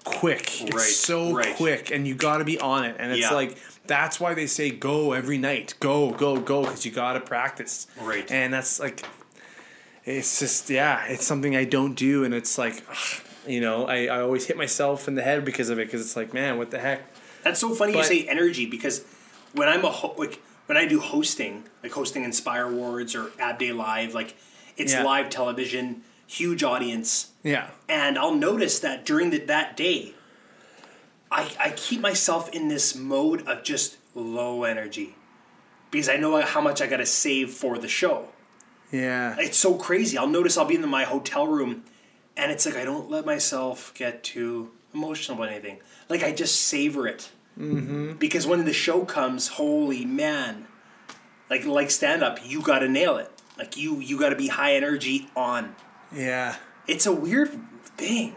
[0.05, 0.62] quick.
[0.62, 1.57] It's Right, so right.
[1.57, 2.96] quick, and you got to be on it.
[2.98, 3.33] And it's Yeah.
[3.35, 3.57] like
[3.90, 7.88] that's why they say go every night, go go go, because you got to practice.
[8.00, 8.31] Right.
[8.31, 9.05] And that's like,
[10.05, 12.83] it's just yeah, it's something I don't do, and it's like,
[13.46, 16.16] you know, I I always hit myself in the head because of it, because it's
[16.16, 17.03] like, man, what the heck.
[17.42, 19.05] That's so funny But- you say energy because
[19.55, 23.59] when I'm a ho- like when I do hosting, like hosting Indspire Awards or Ab
[23.59, 24.37] Day Live, like
[24.76, 25.03] it's Yeah.
[25.03, 27.70] live television, huge audience, Yeah.
[27.88, 30.14] and I'll notice that during the, that day,
[31.30, 35.14] I I keep myself in this mode of just low energy
[35.90, 38.28] because I know how much I got to save for the show.
[38.92, 39.36] Yeah.
[39.38, 40.18] it's so crazy.
[40.18, 41.84] I'll notice I'll be in my hotel room,
[42.36, 45.78] and it's like I don't let myself get too emotional about anything.
[46.08, 47.30] Like I just savor it.
[47.58, 48.14] Mm-hmm.
[48.14, 50.66] Because when the show comes, holy man,
[51.48, 53.30] like like stand up, you got to nail it.
[53.58, 55.74] Like you you got to be high energy on.
[56.12, 56.56] Yeah.
[56.86, 57.50] It's a weird
[57.84, 58.34] thing.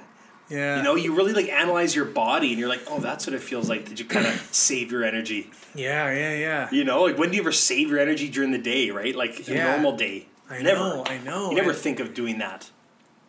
[0.53, 0.77] Yeah.
[0.77, 3.41] You know, you really like analyze your body, and you're like, oh, that's what it
[3.41, 3.87] feels like.
[3.89, 5.49] Did you kind of save your energy?
[5.73, 6.69] Yeah, yeah, yeah.
[6.71, 8.91] You know, like when do you ever save your energy during the day?
[8.91, 9.71] Right, like Yeah.
[9.71, 10.27] normal day.
[10.49, 10.79] I never.
[10.79, 11.49] know, I know.
[11.49, 12.69] You never And- think of doing that.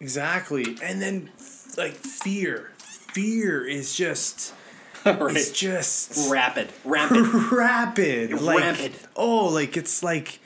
[0.00, 0.76] Exactly.
[0.82, 1.30] And then
[1.78, 2.72] like fear.
[2.78, 4.52] Fear is just
[5.06, 5.36] right.
[5.36, 7.26] it's just rapid, Rapid.
[7.52, 8.40] rapid.
[8.42, 8.92] Like Rapid.
[9.16, 10.40] oh, like it's like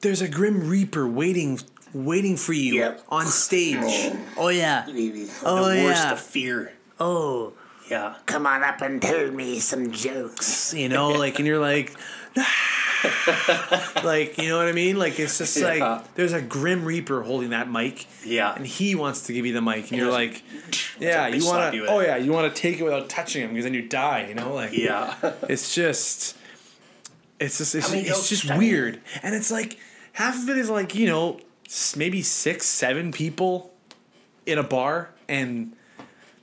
[0.00, 1.60] there's a grim reaper waiting
[1.92, 3.02] waiting for you Yep.
[3.08, 3.76] on stage.
[3.80, 4.84] Oh, oh yeah.
[5.44, 6.12] Oh the worst yeah.
[6.12, 6.72] of fear.
[6.98, 7.52] Oh,
[7.90, 8.14] Yeah.
[8.26, 10.72] come on up and tell me some jokes.
[10.74, 11.94] You know, like and you're like
[14.04, 14.98] like you know what I mean?
[14.98, 15.66] Like it's just Yeah.
[15.94, 18.06] like there's a grim reaper holding that mic.
[18.24, 18.54] Yeah.
[18.54, 21.74] And he wants to give you the mic and you're like oh, Yeah, you want
[21.74, 21.86] to.
[21.86, 24.26] Oh yeah, you want to take it without touching him because then you die.
[24.28, 25.14] You know, like Yeah.
[25.48, 26.36] it's just,
[27.38, 29.78] it's just, it's, it's just weird, and it's like
[30.12, 31.40] half of it is like you know
[31.96, 33.72] maybe six, seven people
[34.46, 35.74] in a bar, and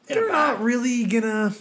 [0.07, 1.53] they're not really gonna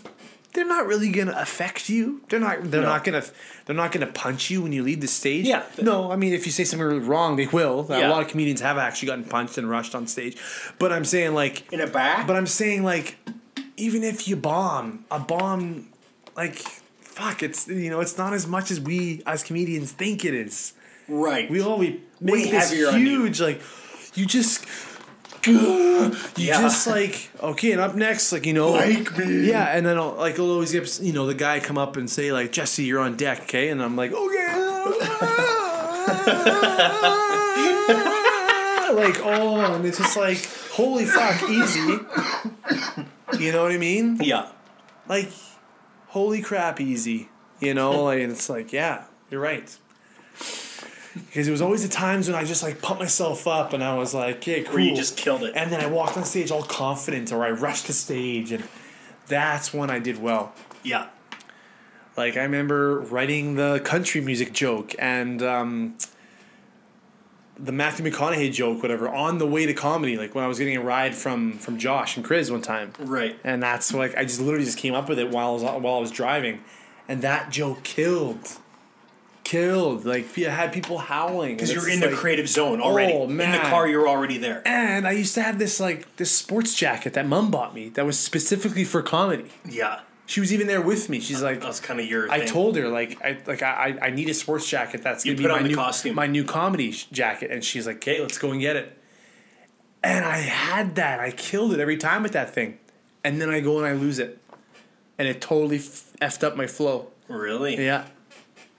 [0.53, 2.23] they're not really gonna affect you.
[2.29, 2.87] They're not they're No.
[2.89, 3.25] not gonna
[3.65, 5.47] they're not gonna punch you when you leave the stage.
[5.47, 5.65] Yeah.
[5.83, 7.87] No, I mean if you say something really wrong, they will.
[7.91, 8.09] Yeah.
[8.09, 10.37] A lot of comedians have actually gotten punched and rushed on stage.
[10.79, 12.27] But I'm saying like In a bag?
[12.27, 13.17] But I'm saying like
[13.77, 15.89] even if you bomb, a bomb
[16.37, 16.55] like
[17.01, 20.73] fuck, it's you know, it's not as much as we as comedians think it is.
[21.09, 21.49] Right.
[21.51, 23.61] We all we make Way this huge like
[24.15, 24.65] you just
[25.47, 26.61] you Yeah.
[26.63, 29.49] just like okay and up next like you know Like me.
[29.49, 32.09] yeah and then I'll, like I'll always get you know the guy come up and
[32.11, 34.47] say like Jesse you're on deck okay and I'm like okay
[38.95, 41.99] like oh and it's just like holy fuck easy
[43.39, 44.49] you know what I mean yeah.
[45.09, 45.31] like
[46.09, 47.29] holy crap easy
[47.61, 49.77] you know like and it's like yeah you're right
[51.27, 53.95] because it was always the times when I just like pumped myself up and I
[53.97, 55.55] was like yeah cool Where you just killed it.
[55.57, 58.65] and then I walked on stage all confident or I rushed the stage and
[59.27, 60.53] that's when I did well
[60.83, 61.07] Yeah.
[62.17, 65.97] like I remember writing the country music joke and um,
[67.59, 70.17] the Matthew McConaughey joke, whatever, on the way to comedy.
[70.19, 73.39] Like when I was getting a ride from from Josh and Chris one time, Right.
[73.45, 75.95] and that's like I just literally just came up with it while I was while
[75.95, 76.61] I was driving,
[77.09, 78.59] and that joke killed,
[79.51, 80.05] killed.
[80.05, 83.13] Like I had people howling Because you're in the like- creative zone already.
[83.13, 84.61] Oh, In the car, you're already there.
[84.67, 88.05] And I used to have this like this sports jacket that mom bought me that
[88.05, 89.47] was specifically for comedy.
[89.69, 90.01] Yeah.
[90.29, 91.21] She was even there with me.
[91.21, 92.49] She's like, That's kind of your I thing.
[92.49, 95.63] told her like I like I I need a sports jacket that's You gonna be
[95.63, 96.15] my new costume.
[96.17, 98.99] my new comedy sh- jacket, and she's like, "Okay, let's go and get it."
[100.03, 101.21] And I had that.
[101.21, 102.79] I killed it every time with that thing,
[103.23, 104.39] and then I go and I lose it,
[105.19, 107.11] and it totally f- effed up my flow.
[107.29, 107.77] Really?
[107.77, 108.07] Yeah,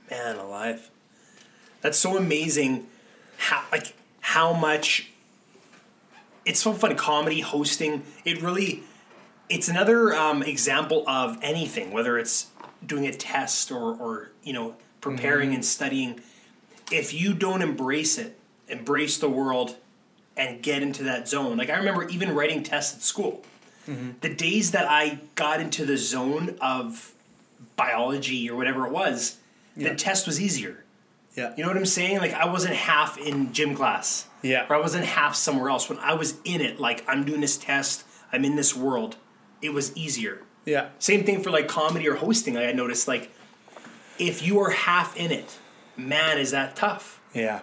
[0.09, 0.89] Man alive.
[1.81, 2.87] That's so amazing
[3.37, 5.09] how like how much
[6.45, 8.03] it's so funny comedy hosting.
[8.25, 8.83] It really
[9.49, 12.47] it's another um, example of anything whether it's
[12.85, 16.21] doing a test or or you know preparing and studying.
[16.91, 18.37] If you don't embrace it
[18.69, 19.77] embrace the world
[20.35, 21.57] and get into that zone.
[21.57, 23.43] Like i remember even writing tests at school.
[24.19, 27.13] The days that i got into the zone of
[27.77, 29.37] biology or whatever it was
[29.77, 30.83] the test was easier
[31.35, 32.17] yeah, you know what I'm saying?
[32.17, 34.25] Like I wasn't half in gym class.
[34.41, 34.65] Yeah.
[34.67, 35.87] Or I wasn't half somewhere else.
[35.87, 39.17] When I was in it, like I'm doing this test, I'm in this world,
[39.61, 40.41] it was easier.
[40.65, 42.57] yeah, Same thing for like comedy or hosting.
[42.57, 43.29] I noticed like
[44.17, 45.59] if you are half in it,
[45.95, 47.21] man, is that tough.
[47.35, 47.59] yeah.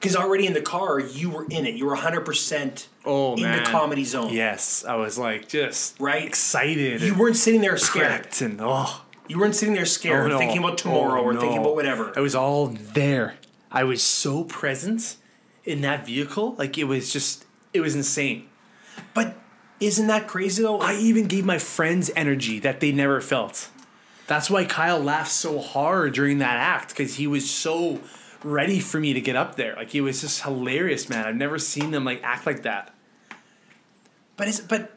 [0.00, 1.74] Because already in the car, you were in it.
[1.76, 4.32] You were 100% Oh in man, the comedy zone.
[4.32, 6.24] Yes, I was like just Right?
[6.24, 7.00] excited.
[7.02, 8.26] You weren't sitting there scared.
[8.40, 9.02] and oh.
[9.28, 10.38] You weren't sitting there scared, Oh, no.
[10.38, 12.12] thinking about tomorrow Oh, or thinking about whatever.
[12.16, 13.34] I was all there.
[13.70, 15.16] I was so present
[15.64, 16.54] in that vehicle.
[16.58, 18.48] Like it was just, it was insane.
[19.14, 19.36] But
[19.80, 20.80] isn't that crazy though?
[20.80, 23.68] I even gave my friends energy that they never felt.
[24.26, 28.00] That's why Kyle laughed so hard during that act because he was so
[28.42, 29.74] ready for me to get up there.
[29.76, 31.26] Like he was just hilarious, man.
[31.26, 32.92] I've never seen them like act like that.
[34.36, 34.95] But it's but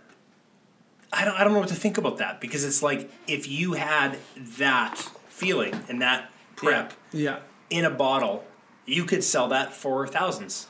[1.12, 3.74] I don't I don't know what to think about that because it's like if you
[3.74, 4.18] had
[4.58, 4.96] that
[5.30, 7.40] feeling and that prep Yeah.
[7.70, 8.44] in a bottle,
[8.86, 10.68] you could sell that for thousands.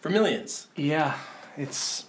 [0.00, 0.68] For millions.
[0.76, 1.14] Yeah.
[1.56, 2.04] It's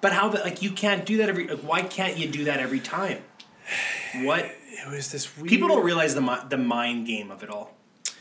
[0.00, 2.80] But how like you can't do that every like why can't you do that every
[2.80, 3.22] time?
[4.22, 7.50] What it was this weird people don't realize the mi- the mind game of it
[7.50, 7.74] all.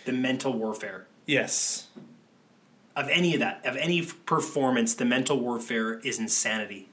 [0.06, 1.88] The mental warfare Yes.
[2.96, 6.90] of any of that, of any performance, the mental warfare is insanity.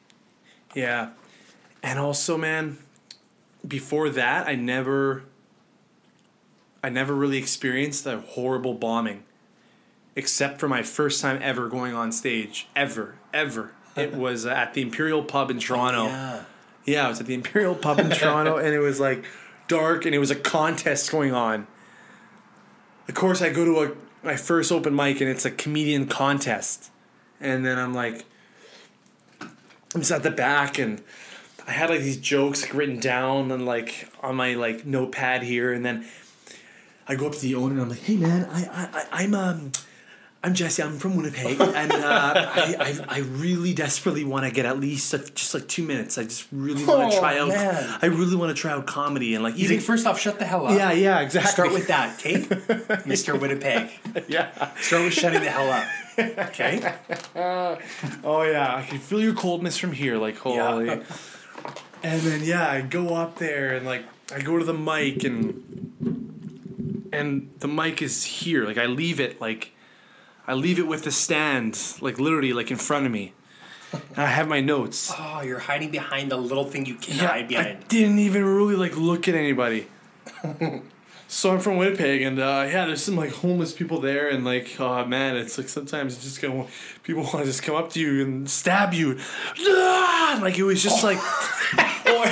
[0.75, 1.11] Yeah.
[1.85, 2.79] And also, man,
[3.69, 5.25] before that, I never
[6.83, 9.23] I never really experienced a horrible bombing.
[10.17, 12.69] Except for my first time ever going on stage.
[12.75, 13.17] Ever.
[13.35, 13.73] Ever.
[13.97, 16.07] It was at the Imperial Pub in Toronto.
[16.07, 16.45] Yeah.
[16.87, 19.25] Yeah, I was at the Imperial Pub in Toronto, and it was like
[19.69, 21.67] dark, and it was a contest going on.
[23.09, 26.91] Of course, I go to a my first open mic, and it's a comedian contest,
[27.41, 28.25] and then I'm like,
[29.41, 31.03] I'm just at the back, and
[31.67, 35.73] I had like these jokes like, written down and like on my like notepad here,
[35.73, 36.07] and then
[37.09, 39.35] I go up to the owner, and I'm like, Hey man, I I, I I'm
[39.35, 39.73] um.
[40.43, 40.83] I'm Jesse.
[40.83, 41.97] I'm from Winnipeg, and uh,
[42.37, 46.19] I, I I really desperately want to get at least just like two minutes.
[46.19, 47.49] I just really want to Oh, try out.
[47.49, 47.99] man.
[48.03, 50.39] I really want to try out comedy and like You even think first off, shut
[50.39, 50.77] the hell up.
[50.77, 51.51] yeah yeah exactly.
[51.51, 52.35] Start with that, okay?
[53.09, 53.41] Mr.
[53.41, 53.89] Winnipeg.
[54.29, 54.51] yeah.
[54.83, 55.87] Start with shutting the hell up.
[56.51, 56.93] Okay?
[58.23, 60.19] Oh yeah, I can feel your coldness from here.
[60.19, 60.87] Like holy.
[60.89, 61.03] Yeah.
[62.05, 67.09] And then yeah, I go up there and like I go to the mic and
[67.13, 68.67] and the mic is here.
[68.67, 69.73] Like I leave it like
[70.47, 73.33] I leave it with the stand, like literally like in front of me.
[73.93, 75.13] And I have my notes.
[75.37, 77.79] Oh, you're hiding behind the little thing you can Yeah, hide behind.
[77.79, 79.87] I didn't even really like look at anybody.
[81.29, 84.77] so I'm from Winnipeg, and uh, yeah, there's some like homeless people there, and like,
[84.79, 86.67] oh man, it's like sometimes it's just gonna
[87.03, 89.19] people want to just come up to you and stab you.
[89.67, 90.11] Ah!
[90.41, 91.19] Like it was just like,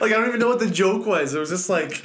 [0.00, 1.34] like I don't even know what the joke was.
[1.34, 2.04] It was just like.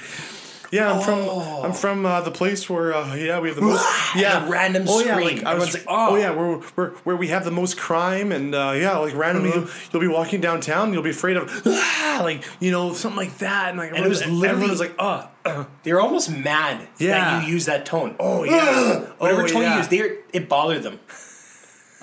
[0.71, 1.27] Yeah, I'm from
[1.65, 3.83] I'm from uh, the place where uh, yeah we have the most
[4.15, 5.37] yeah The random oh yeah scream.
[5.37, 6.07] like, I was Everyone's like, oh.
[6.11, 9.49] "Oh." yeah where, where where we have the most crime and uh, yeah like randomly
[9.49, 13.35] you'll, you'll be walking downtown you'll be afraid of ah, like you know something like
[13.39, 17.17] that and like it was everyone literally- was like oh uh, They're almost mad Yeah.
[17.39, 18.15] that you use that tone.
[18.19, 19.71] oh yeah Whatever oh, tone yeah.
[19.71, 20.99] you use, they it bothered them.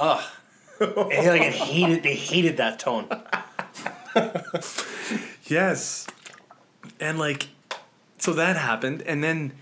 [0.01, 0.25] Ugh.
[0.81, 3.09] And they, like it hated they hated that tone.
[5.49, 6.07] Yes.
[6.99, 7.49] And like
[8.19, 9.53] so that happened and then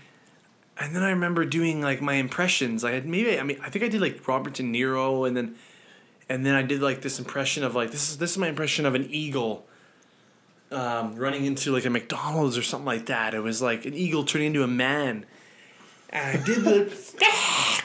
[0.77, 2.83] and then I remember doing like my impressions.
[2.83, 5.55] I had maybe I mean I think I did like Robert De Niro and then
[6.27, 8.85] and then I did like this impression of like this is this is my impression
[8.85, 9.65] of an eagle
[10.71, 13.33] um, running into like a McDonald's or something like that.
[13.33, 15.25] It was like an eagle turning into a man.
[16.09, 17.81] And I did the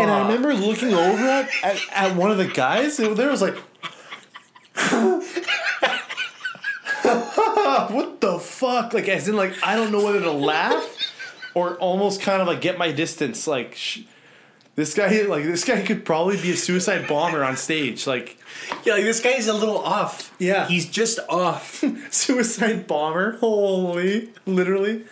[0.00, 3.42] And I remember looking over at, at, at one of the guys, and there was
[3.42, 3.56] like
[7.02, 8.94] what the fuck?
[8.94, 11.12] Like, as in, like, I don't know whether to laugh
[11.54, 13.46] or almost kind of like get my distance.
[13.46, 14.00] Like, sh-
[14.74, 18.06] this guy, like, this guy could probably be a suicide bomber on stage.
[18.06, 18.38] Like,
[18.84, 20.34] Yeah, like this guy's a little off.
[20.38, 20.66] Yeah.
[20.66, 21.84] He's just off.
[22.10, 23.36] suicide bomber.
[23.38, 25.04] Holy, literally.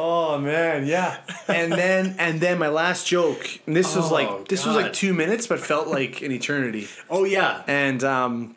[0.00, 1.18] Oh man, yeah.
[1.48, 3.58] And then, and then my last joke.
[3.66, 6.86] And this was Oh, like, this was like two minutes, but felt like an eternity.
[7.10, 7.64] oh yeah.
[7.66, 8.54] And um,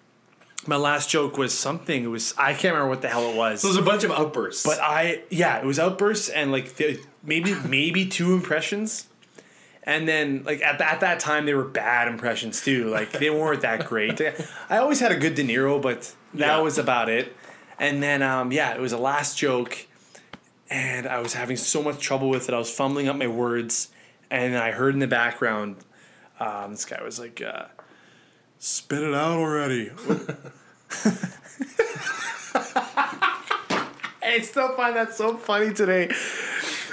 [0.67, 2.03] my last joke was something.
[2.03, 3.61] It was I can't remember what the hell it was.
[3.61, 4.63] So was a bunch of outbursts.
[4.63, 6.79] But I yeah, it was outbursts and like
[7.23, 9.07] maybe maybe two impressions.
[9.83, 12.89] And then like at, at that time they were bad impressions too.
[12.91, 14.21] Like they weren't that great.
[14.69, 16.59] I always had a good De Niro, but that Yeah.
[16.59, 17.35] was about it.
[17.79, 19.87] And then um yeah, it was a last joke
[20.71, 22.55] and I was having so much trouble with it.
[22.55, 23.89] I was fumbling up my words
[24.31, 25.75] and I heard in the background
[26.39, 27.65] um, this guy was like uh,
[28.57, 29.91] spit it out already.
[34.23, 36.07] I still find that so funny today.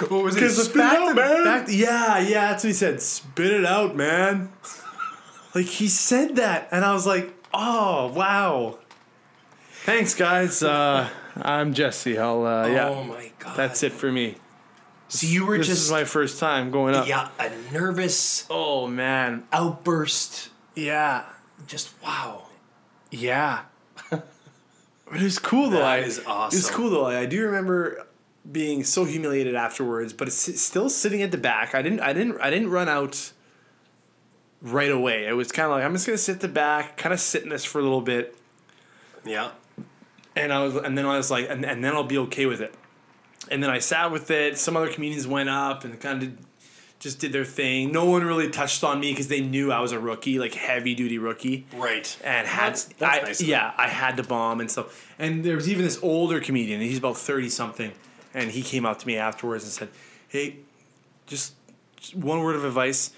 [0.09, 3.01] what was Because the fact, that- fact- yeah, yeah, that's what he said.
[3.01, 4.49] Spit it out, man.
[5.55, 8.77] like he said that, and I was like, oh wow.
[9.85, 10.61] Thanks, guys.
[10.61, 11.09] Uh,
[11.41, 12.17] I'm Jesse.
[12.17, 12.89] I'll uh, yeah.
[12.89, 13.55] Oh my god.
[13.57, 14.35] That's it for me.
[15.07, 17.07] So you were This just is my first time going up.
[17.07, 19.45] yeah a nervous Oh man.
[19.51, 20.49] outburst.
[20.75, 21.25] Yeah.
[21.67, 22.43] Just wow.
[23.11, 23.61] Yeah.
[24.09, 24.23] but
[25.15, 25.77] it was cool though.
[25.79, 27.05] That I, is It was cool though.
[27.07, 28.05] I do remember
[28.49, 31.73] being so humiliated afterwards, but it's still sitting at the back.
[31.75, 31.99] I didn't.
[32.01, 32.39] I didn't.
[32.39, 33.31] I didn't run out
[34.61, 35.25] right away.
[35.27, 37.43] It was kind of like I'm just gonna sit at the back, kind of sit
[37.43, 38.35] in this for a little bit,
[39.25, 39.51] Yeah.
[40.39, 42.61] And I was, and then I was like, and, and then I'll be okay with
[42.61, 42.73] it.
[43.51, 44.57] And then I sat with it.
[44.57, 46.31] Some other comedians went up and kind of
[46.99, 47.91] just did their thing.
[47.91, 50.93] No one really touched on me because they knew I was a rookie, like heavy
[50.95, 52.17] duty rookie Right.
[52.23, 55.13] and had That's- that's I, nice yeah I had to bomb and stuff.
[55.17, 56.81] And there was even this older comedian.
[56.81, 57.91] He's about thirty something,
[58.33, 59.89] and he came up to me afterwards and said,
[60.27, 60.57] "Hey,
[61.25, 61.53] just,
[61.95, 63.11] just one word of advice: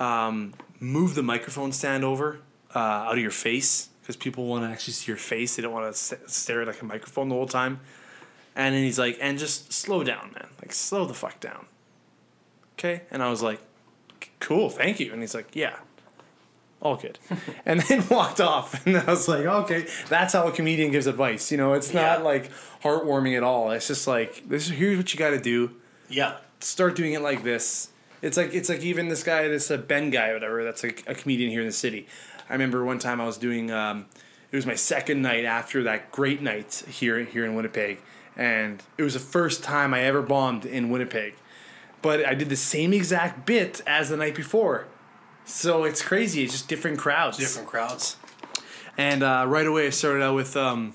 [0.00, 2.40] um, move the microphone stand over
[2.74, 5.56] uh, out of your face because people want to actually see your face.
[5.56, 7.80] They don't want to stare at like a microphone the whole time."
[8.56, 10.48] And then he's like, "And just slow down, man.
[10.60, 11.66] Like slow the fuck down."
[12.78, 13.60] Okay, and I was like,
[14.40, 15.76] "Cool, thank you." And he's like, "Yeah."
[16.82, 17.18] all good.
[17.66, 18.86] and then walked off.
[18.86, 21.52] And I was like, okay, that's how a comedian gives advice.
[21.52, 22.24] You know, it's not Yeah.
[22.24, 22.50] like
[22.82, 23.70] heartwarming at all.
[23.70, 25.72] It's just like, this here's what you got to do.
[26.08, 26.38] Yeah.
[26.60, 27.90] Start doing it like this.
[28.22, 30.64] It's like it's like even this guy, this uh, Ben guy, or whatever.
[30.64, 32.06] That's like a comedian here in the city.
[32.50, 33.70] I remember one time I was doing.
[33.70, 34.06] Um,
[34.52, 38.00] it was my second night after that great night here here in Winnipeg,
[38.36, 41.36] and it was the first time I ever bombed in Winnipeg.
[42.02, 44.86] But I did the same exact bit as the night before.
[45.44, 46.42] So it's crazy.
[46.42, 47.38] It's just different crowds.
[47.38, 48.16] Different crowds.
[48.96, 50.94] And uh, right away, I started out with, um,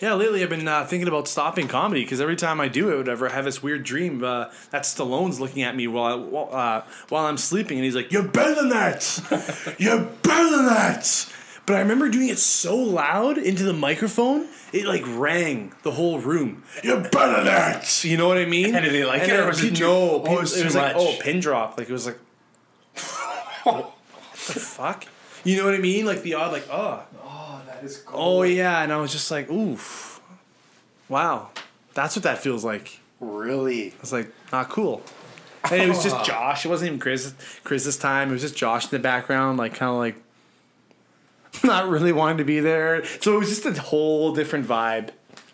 [0.00, 2.96] yeah, lately I've been uh, thinking about stopping comedy because every time I do it,
[2.98, 6.48] whatever, I have this weird dream uh, that Stallone's looking at me while I, while,
[6.54, 9.74] uh, while I'm sleeping, and he's like, "You're better than that.
[9.78, 11.32] You're better than that."
[11.64, 16.20] But I remember doing it so loud into the microphone, it like rang the whole
[16.20, 16.62] room.
[16.84, 18.04] You're better than that.
[18.04, 18.74] You know what I mean?
[18.76, 20.22] And did they like it, or was it too- no?
[20.24, 21.76] oh, it was it was like oh pin drop.
[21.76, 22.18] Like it was like
[23.64, 23.92] what
[24.32, 25.06] the fuck?
[25.42, 26.06] You know what I mean?
[26.06, 27.25] Like the odd, like, oh, Oh,
[27.76, 28.20] that is cool.
[28.20, 30.20] oh yeah, and I was just like, oof,
[31.08, 31.50] wow,
[31.94, 33.00] that's what that feels like.
[33.20, 33.90] Really?
[33.92, 35.02] I was like, not cool.
[35.70, 36.64] and it was just Josh.
[36.64, 37.34] It wasn't even Chris.
[37.64, 38.28] Chris this time.
[38.30, 40.16] It was just Josh in the background, like kind of like
[41.64, 43.04] not really wanting to be there.
[43.20, 45.10] So it was just a whole different vibe.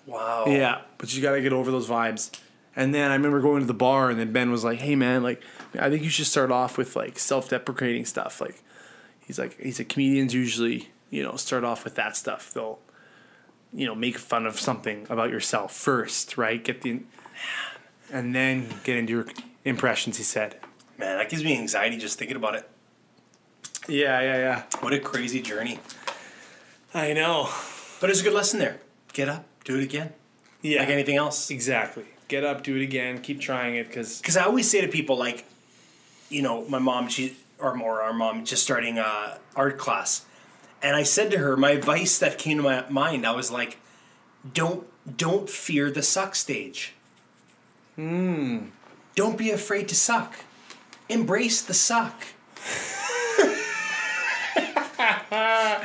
[0.07, 0.45] Wow.
[0.47, 2.31] Yeah, but you got to get over those vibes.
[2.75, 5.23] And then I remember going to the bar, and then Ben was like, "Hey, man,
[5.23, 5.43] like,
[5.79, 8.41] I think you should start off with like self-deprecating stuff.
[8.41, 8.63] Like,
[9.27, 12.53] he's like, he's like, comedians usually, you know, start off with that stuff.
[12.53, 12.81] They'll,
[13.73, 16.63] you know, make fun of something about yourself first, right?
[16.65, 17.03] Get the,
[18.11, 19.27] and then get into your
[19.65, 20.59] impressions." He said.
[20.99, 22.69] Man, that gives me anxiety just thinking about it.
[23.89, 24.63] Yeah, yeah, yeah.
[24.81, 25.81] What a crazy journey.
[26.95, 27.49] I know.
[28.01, 28.79] But it's a good lesson there.
[29.13, 30.13] Get up, do it again.
[30.61, 31.51] Yeah, Like anything else.
[31.51, 32.05] exactly.
[32.29, 35.17] Get up, do it again, keep trying it, because Because I always say to people,
[35.19, 35.45] like,
[36.29, 40.25] you know, my mom, she, or more, our mom, just starting uh, art class.
[40.83, 43.79] And I said to her, my advice that came to my mind, I was like,
[44.53, 46.93] don't, don't fear the suck stage.
[47.97, 48.67] Hmm.
[49.15, 50.35] Don't be afraid to suck.
[51.09, 52.25] Embrace the suck.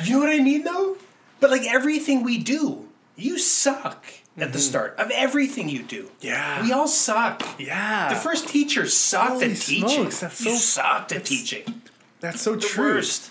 [0.04, 0.96] you know what I mean, though?
[1.40, 4.04] But like everything we do, you suck
[4.36, 6.10] at the start of everything you do.
[6.20, 6.62] Yeah.
[6.62, 7.42] We all suck.
[7.58, 9.88] yeah, The first teacher sucked Holy at teaching.
[9.88, 11.82] smokes, that's you sucked at teaching.
[12.20, 12.94] that's so The true.
[12.94, 13.30] worst.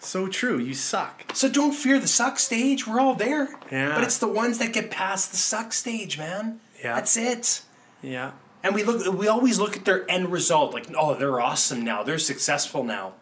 [0.00, 0.58] So true.
[0.58, 1.24] You suck.
[1.34, 2.86] So don't fear the suck stage.
[2.86, 3.48] We're all there.
[3.70, 3.94] Yeah.
[3.94, 6.60] But it's the ones that get past the suck stage, man.
[6.82, 6.94] Yeah.
[6.94, 7.62] That's it.
[8.02, 8.32] Yeah.
[8.62, 9.14] And we look.
[9.14, 12.02] We always look at their end result, like, oh, they're awesome now.
[12.02, 13.14] They're successful now.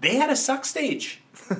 [0.00, 1.20] They had a suck stage.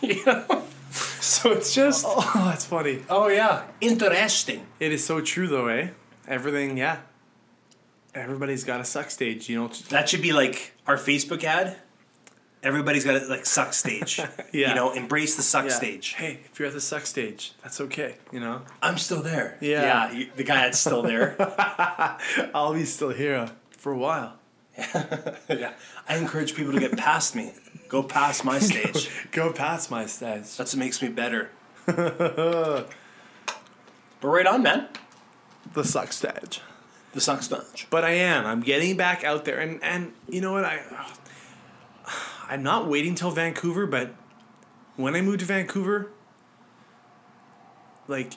[0.00, 0.64] you know?
[0.90, 2.04] So it's just.
[2.06, 3.02] Oh, that's funny.
[3.08, 4.66] Oh yeah, interesting.
[4.80, 5.88] It is so true, though, eh?
[6.26, 6.98] Everything, yeah.
[8.14, 9.68] Everybody's got a suck stage, you know.
[9.90, 11.76] That should be like our Facebook ad.
[12.68, 14.20] Everybody's got a like suck stage.
[14.52, 14.68] Yeah.
[14.70, 15.70] You know, embrace the suck Yeah.
[15.80, 16.06] stage.
[16.14, 18.62] Hey, if you're at the suck stage, that's okay, you know.
[18.82, 19.56] I'm still there.
[19.60, 19.82] Yeah.
[19.82, 20.12] Yeah.
[20.12, 21.34] you- the guy that's still there.
[22.54, 24.34] I'll be still here for a while.
[25.48, 25.72] yeah.
[26.08, 27.52] I encourage people to get past me.
[27.88, 29.10] Go past my stage.
[29.32, 30.56] Go past my stage.
[30.56, 31.50] That's what makes me better.
[31.86, 32.86] but
[34.22, 34.88] right on, man.
[35.74, 36.60] The suck stage.
[37.12, 37.86] The suck stage.
[37.90, 38.46] But I am.
[38.46, 40.64] I'm getting back out there, and and you know what?
[40.64, 40.80] I
[42.48, 44.14] I'm not waiting till Vancouver, but
[44.96, 46.10] when I move to Vancouver,
[48.06, 48.32] like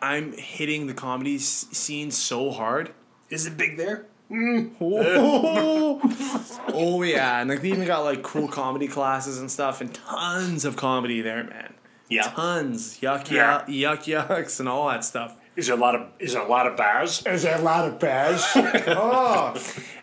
[0.00, 2.92] I'm hitting the comedy s- scene so hard.
[3.30, 4.06] Is it big there?
[4.30, 6.00] Oh,
[6.72, 10.64] oh yeah, and like they even got like cool comedy classes and stuff, and tons
[10.64, 11.74] of comedy there, man.
[12.08, 12.22] Yeah.
[12.30, 13.64] Tons, yuck, Yeah.
[13.66, 15.36] yuck, yuck, yucks, and all that stuff.
[15.56, 17.20] Is there a lot of is there a lot of bars?
[17.20, 18.42] There's a lot of bash.
[18.56, 19.54] oh,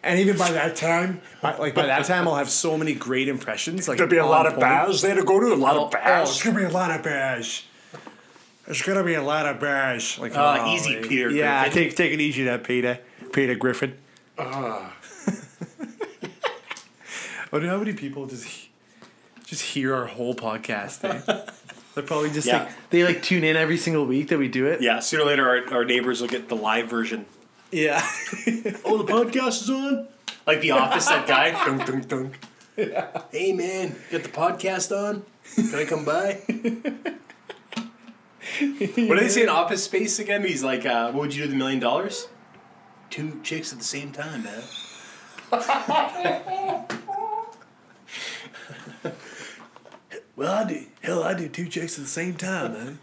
[0.01, 3.27] and even by that time, by, like by that time, I'll have so many great
[3.27, 3.87] impressions.
[3.89, 4.61] Like There'll be a lot of point.
[4.61, 5.53] bars there to go to.
[5.53, 6.05] A lot Oh, of bars.
[6.05, 7.65] oh, it's gonna be a lot of bash.
[8.65, 10.17] There's gonna be a lot of bash.
[10.19, 11.83] Like Uh, oh, easy, like- Peter Yeah, Griffin.
[11.83, 12.99] take take it easy, there, Peter.
[13.33, 13.97] Peter Griffin.
[14.39, 14.93] Ah.
[16.23, 18.69] I wonder how many people just he-
[19.45, 21.03] just hear our whole podcast.
[21.03, 21.51] Eh?
[21.93, 22.63] They're probably just Yeah.
[22.63, 24.81] like they like tune in every single week that we do it.
[24.81, 27.25] Yeah, sooner or later our, our neighbors will get the live version.
[27.71, 28.01] Yeah.
[28.85, 30.07] Oh, the podcast is on?
[30.47, 31.51] Like The Office, that guy.
[31.51, 32.31] dun, dun, dun.
[33.31, 35.23] Hey, man, get the podcast on?
[35.55, 36.41] Can I come by?
[38.59, 40.43] what did they say in Office Space again?
[40.43, 42.27] He's like, uh, what would you do with a million dollars?
[43.09, 44.63] Two chicks at the same time, man.
[50.35, 50.83] well, I do.
[51.01, 52.99] Hell, I do two chicks at the same time, man.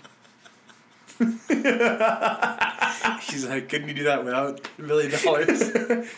[3.22, 5.72] He's like, couldn't you do that without a million dollars?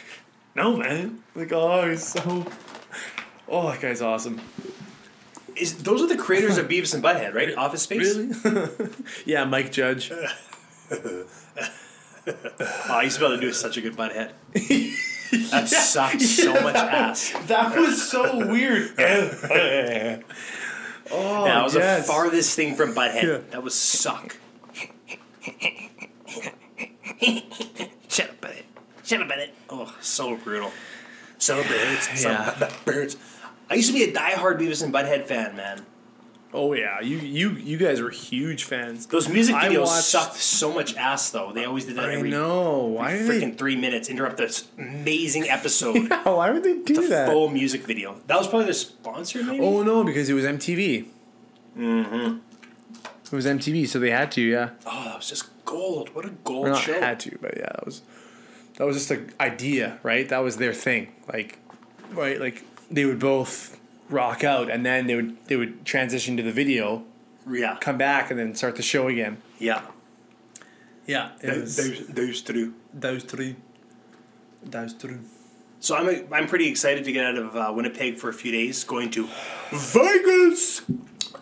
[0.56, 1.22] No, man.
[1.36, 2.44] Like, oh, he's so.
[3.48, 4.40] Oh, that guy's awesome.
[5.54, 7.54] Is Those are the creators of Beavis and Butthead, right?
[7.54, 8.16] Office Space?
[8.16, 8.68] Really?
[9.26, 10.10] Yeah, Mike Judge.
[10.10, 11.24] Oh,
[12.88, 14.32] I used to be able to do such a good Butthead.
[15.52, 17.32] that sucked so much ass.
[17.46, 18.90] That was so weird.
[21.12, 22.06] Oh, I was yes.
[22.06, 23.22] the farthest thing from Butthead.
[23.22, 23.38] Yeah.
[23.50, 24.36] That was suck.
[28.08, 28.64] Shut up, Butthead.
[29.04, 29.50] Shut up, Butthead.
[29.68, 30.72] Oh, so brutal.
[31.38, 32.08] So birds.
[32.22, 32.54] Yeah.
[32.58, 33.16] So birds.
[33.68, 35.86] I used to be a diehard Beavis and Butthead fan, man.
[36.52, 39.06] Oh yeah, you you you guys were huge fans.
[39.06, 41.52] Those music I videos watched- sucked so much ass, though.
[41.52, 42.86] They always did that I every know.
[42.86, 45.94] Why did freaking three minutes, interrupt this amazing episode.
[46.08, 46.16] they?
[46.16, 47.28] Why would they do the that?
[47.28, 48.16] full music video.
[48.26, 49.64] That was probably their sponsor, maybe?
[49.64, 51.06] Oh no, because it was MTV.
[51.78, 52.38] Mm-hmm.
[53.26, 54.42] It was MTV, so they had to.
[54.42, 54.70] Yeah.
[54.86, 56.12] Oh, that was just gold.
[56.16, 56.98] What a gold not show.
[57.00, 58.02] had to, but yeah, that was
[58.76, 60.28] that was just an idea, right?
[60.28, 61.12] That was their thing.
[61.32, 61.58] Like,
[62.10, 63.78] right, like they would both
[64.10, 67.04] rock out, and then they would they would transition to the video,
[67.48, 67.76] Yeah.
[67.80, 69.38] come back, and then start the show again.
[69.58, 69.82] Yeah.
[71.06, 72.74] Yeah, it Those, those, those two.
[72.94, 73.56] those three.
[74.62, 75.20] That's true.
[75.80, 78.84] So I'm I'm pretty excited to get out of uh, Winnipeg for a few days,
[78.84, 79.26] going to
[79.72, 80.80] Vegas.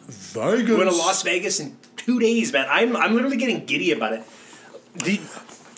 [0.07, 0.69] Vegas.
[0.69, 2.67] Going to Las Vegas in two days, man.
[2.71, 4.23] I'm I'm literally getting giddy about it.
[4.95, 5.21] The,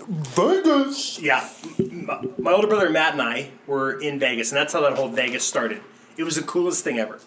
[0.09, 1.21] Vegas.
[1.21, 1.49] yeah,
[1.91, 5.09] my, my older brother Matt and I were in Vegas, and that's how that whole
[5.09, 5.81] Vegas started.
[6.21, 7.19] It was the coolest thing ever.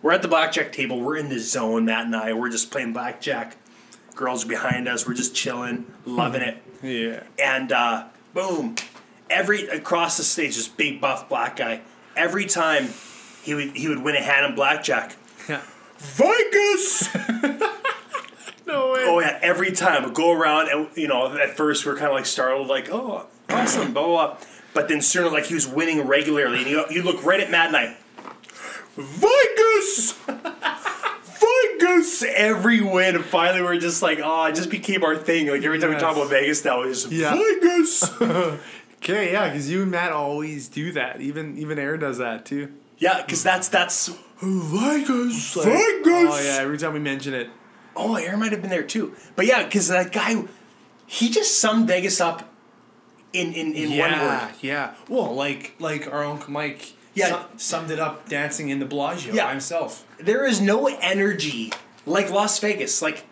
[0.00, 1.00] We're at the blackjack table.
[1.00, 1.84] We're in the zone.
[1.86, 2.32] Matt and I.
[2.34, 3.56] We're just playing blackjack.
[4.14, 5.08] Girls behind us.
[5.08, 6.62] We're just chilling, loving it.
[6.80, 7.24] Yeah.
[7.40, 8.76] and uh, boom,
[9.28, 11.80] every across the stage, this big buff black guy.
[12.14, 12.90] Every time
[13.42, 15.16] he would he would win a hand in blackjack.
[15.48, 15.60] Yeah.
[15.98, 17.08] Vegas.
[18.66, 19.00] No way.
[19.06, 22.12] oh yeah, every time we go around and you know at first we're kind of
[22.12, 24.26] like startled, like oh awesome, blah blah.
[24.26, 24.36] blah.
[24.74, 27.68] But then sooner, like he was winning regularly, and you you look right at Matt
[27.68, 27.96] and I.
[28.98, 30.12] Vegas.
[31.40, 35.46] Vegas every win, and finally we're just like, oh, it just became our thing.
[35.48, 37.34] Like every time we talk about Vegas now, it's Yeah.
[37.34, 38.10] Vegas.
[39.00, 41.20] Okay, yeah, because you and Matt always do that.
[41.20, 42.72] Even even Aaron does that too.
[42.98, 44.08] Yeah, because that's that's
[44.42, 45.54] Vegas.
[45.54, 46.04] Vegas.
[46.04, 47.48] Oh yeah, every time we mention it.
[47.94, 49.14] oh, Aaron might have been there too.
[49.36, 50.42] But yeah, because that guy,
[51.06, 52.52] he just summed Vegas up
[53.32, 54.54] in in, in one yeah, word.
[54.62, 54.94] yeah.
[55.08, 56.94] Well, like like our uncle Mike.
[57.18, 57.42] Yeah.
[57.42, 59.44] su- summed it up dancing in the Bellagio Yeah.
[59.46, 60.04] by himself.
[60.18, 61.72] There is no energy
[62.06, 63.02] like Las Vegas.
[63.02, 63.24] Like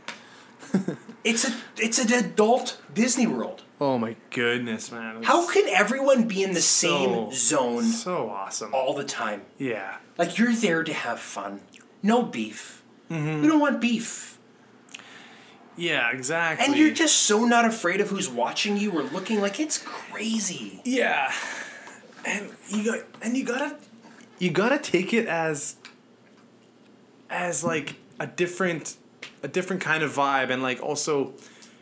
[1.25, 3.63] it's a it's an adult Disney World.
[3.81, 5.19] Oh my goodness, man!
[5.19, 8.73] It's How can everyone be in the same zone so awesome?
[8.75, 9.43] all the time?
[9.59, 9.97] Yeah.
[10.17, 11.61] Like you're there to have fun.
[12.03, 12.83] No beef.
[13.11, 13.43] Mm-hmm.
[13.43, 14.39] We don't want beef.
[15.77, 16.65] Yeah, exactly.
[16.67, 20.81] And you're just so not afraid of who's watching you or looking like it's crazy.
[20.87, 21.31] Yeah,
[22.27, 23.77] and you got and you gotta
[24.39, 25.77] you gotta take it as
[27.31, 28.97] as like a different
[29.43, 31.33] a different kind of vibe and like also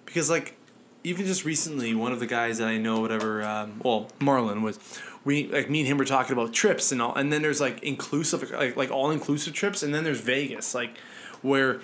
[0.04, 0.56] because like
[1.02, 4.78] even just recently one of the guys that I know whatever um, well Marlon was
[5.24, 7.82] we like me and him were talking about trips and all and then there's like
[7.82, 10.96] inclusive like like all inclusive trips and then there's Vegas like
[11.42, 11.80] where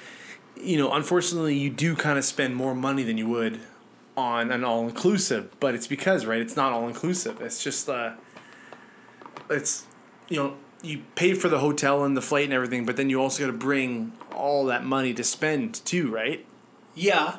[0.57, 3.61] you know unfortunately you do kind of spend more money than you would
[4.17, 8.13] on an all inclusive but it's because right it's not all inclusive it's just uh
[9.51, 9.84] it's
[10.28, 13.20] you know you pay for the hotel and the flight and everything but then you
[13.20, 16.46] also got to bring all that money to spend too right
[16.94, 17.38] Yeah.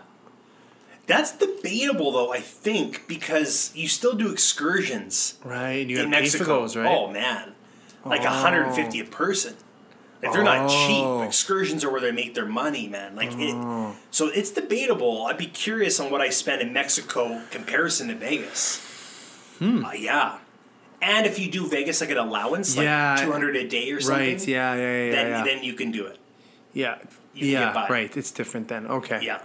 [1.07, 6.15] That's debatable though, I think, because you still do excursions right you got in to
[6.17, 6.43] pay Mexico.
[6.43, 7.53] for those right Oh man.
[8.05, 9.55] Like 150 a person.
[10.23, 11.19] Like they're not Oh.
[11.21, 11.27] cheap.
[11.27, 13.15] Excursions are where they make their money, man.
[13.15, 15.25] Like it, so it's debatable.
[15.25, 18.77] I'd be curious on what I spend in Mexico comparison to Vegas.
[19.59, 19.83] Hmm.
[19.85, 20.37] Uh, yeah.
[21.01, 23.15] And if you do Vegas like an allowance, like Yeah.
[23.19, 26.05] 200 a day or something, right yeah yeah yeah then yeah then you can do
[26.05, 26.17] it.
[26.73, 26.97] yeah
[27.33, 29.41] you can yeah right it's different then okay Yeah.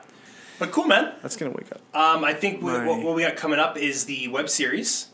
[0.58, 1.12] But cool, man.
[1.22, 4.04] that's gonna wake up Um, I think we, what, what we got coming up is
[4.06, 5.08] the web series.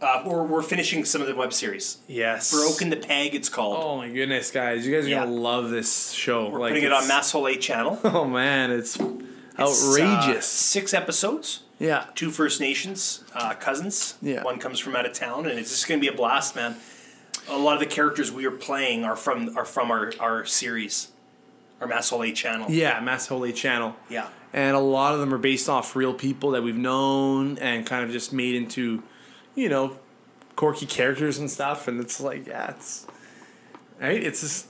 [0.00, 1.98] Uh, we're, we're finishing some of the web series.
[2.06, 3.76] yes Broken the Peg, it's called.
[3.82, 5.24] oh my goodness guys you guys are Yeah.
[5.24, 7.98] gonna love this show we're like putting it on it's- Mass Whole 8 channel.
[8.04, 8.96] oh man it's
[9.58, 11.62] Uh, outrageous six episodes.
[11.78, 14.14] yeah Two First Nations uh, cousins.
[14.22, 14.42] Yeah.
[14.44, 16.76] One comes from out of town, and it's just going to be a blast, man.
[17.48, 21.08] A lot of the characters we are playing are from are from our, our series,
[21.80, 22.66] our Mass Whole 8 channel.
[22.70, 24.28] yeah mass holy channel Yeah.
[24.52, 28.04] and a lot of them are based off real people that we've known and kind
[28.04, 29.02] of just made into
[29.54, 29.96] you know
[30.56, 33.06] quirky characters and stuff and it's like yeah it's
[34.00, 34.66] right it's just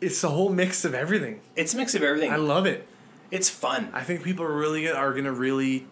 [0.00, 2.32] it's a whole mix of everything It's a mix of everything.
[2.32, 2.88] i love it
[3.30, 3.88] it's fun.
[3.92, 5.86] i think people are really are gonna really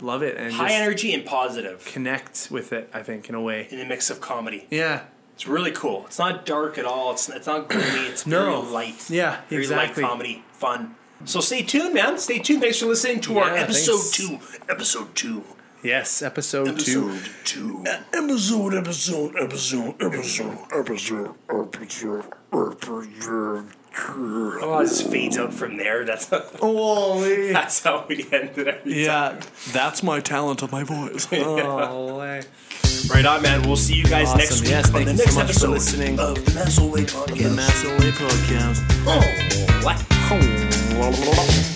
[0.00, 3.66] love it and High energy and positive connect with it i think in a way
[3.70, 4.66] in a mix of comedy.
[4.70, 5.02] yeah
[5.34, 6.04] It's really cool.
[6.06, 7.12] It's not dark at all.
[7.12, 8.06] It's it's not gloomy.
[8.10, 8.60] It's No.
[8.62, 9.08] very light.
[9.10, 10.02] Yeah, very exactly.
[10.02, 10.96] light comedy, fun.
[11.24, 12.18] So stay tuned, man.
[12.18, 12.60] Stay tuned.
[12.62, 14.16] Thanks for listening to our Yeah, episode thanks.
[14.18, 14.38] two.
[14.68, 15.44] Episode two.
[15.82, 17.84] yes episode, two Episode two.
[18.12, 23.77] Episode, episode, episode, episode, episode, episode, episode.
[24.10, 26.04] Oh, it just fades out from there.
[26.04, 26.26] That's
[26.60, 29.40] holy that's how we ended every yeah
[29.72, 32.42] that's my talent of my voice holy
[33.10, 33.62] Right on, man.
[33.62, 34.38] We'll see you guys Awesome.
[34.38, 36.18] next week Yes, on thank the you so next much for episode listening.
[36.20, 37.56] of the Mass Away Podcast.
[37.56, 40.04] Mass Away podcast Oh, what?
[40.30, 41.74] Oh.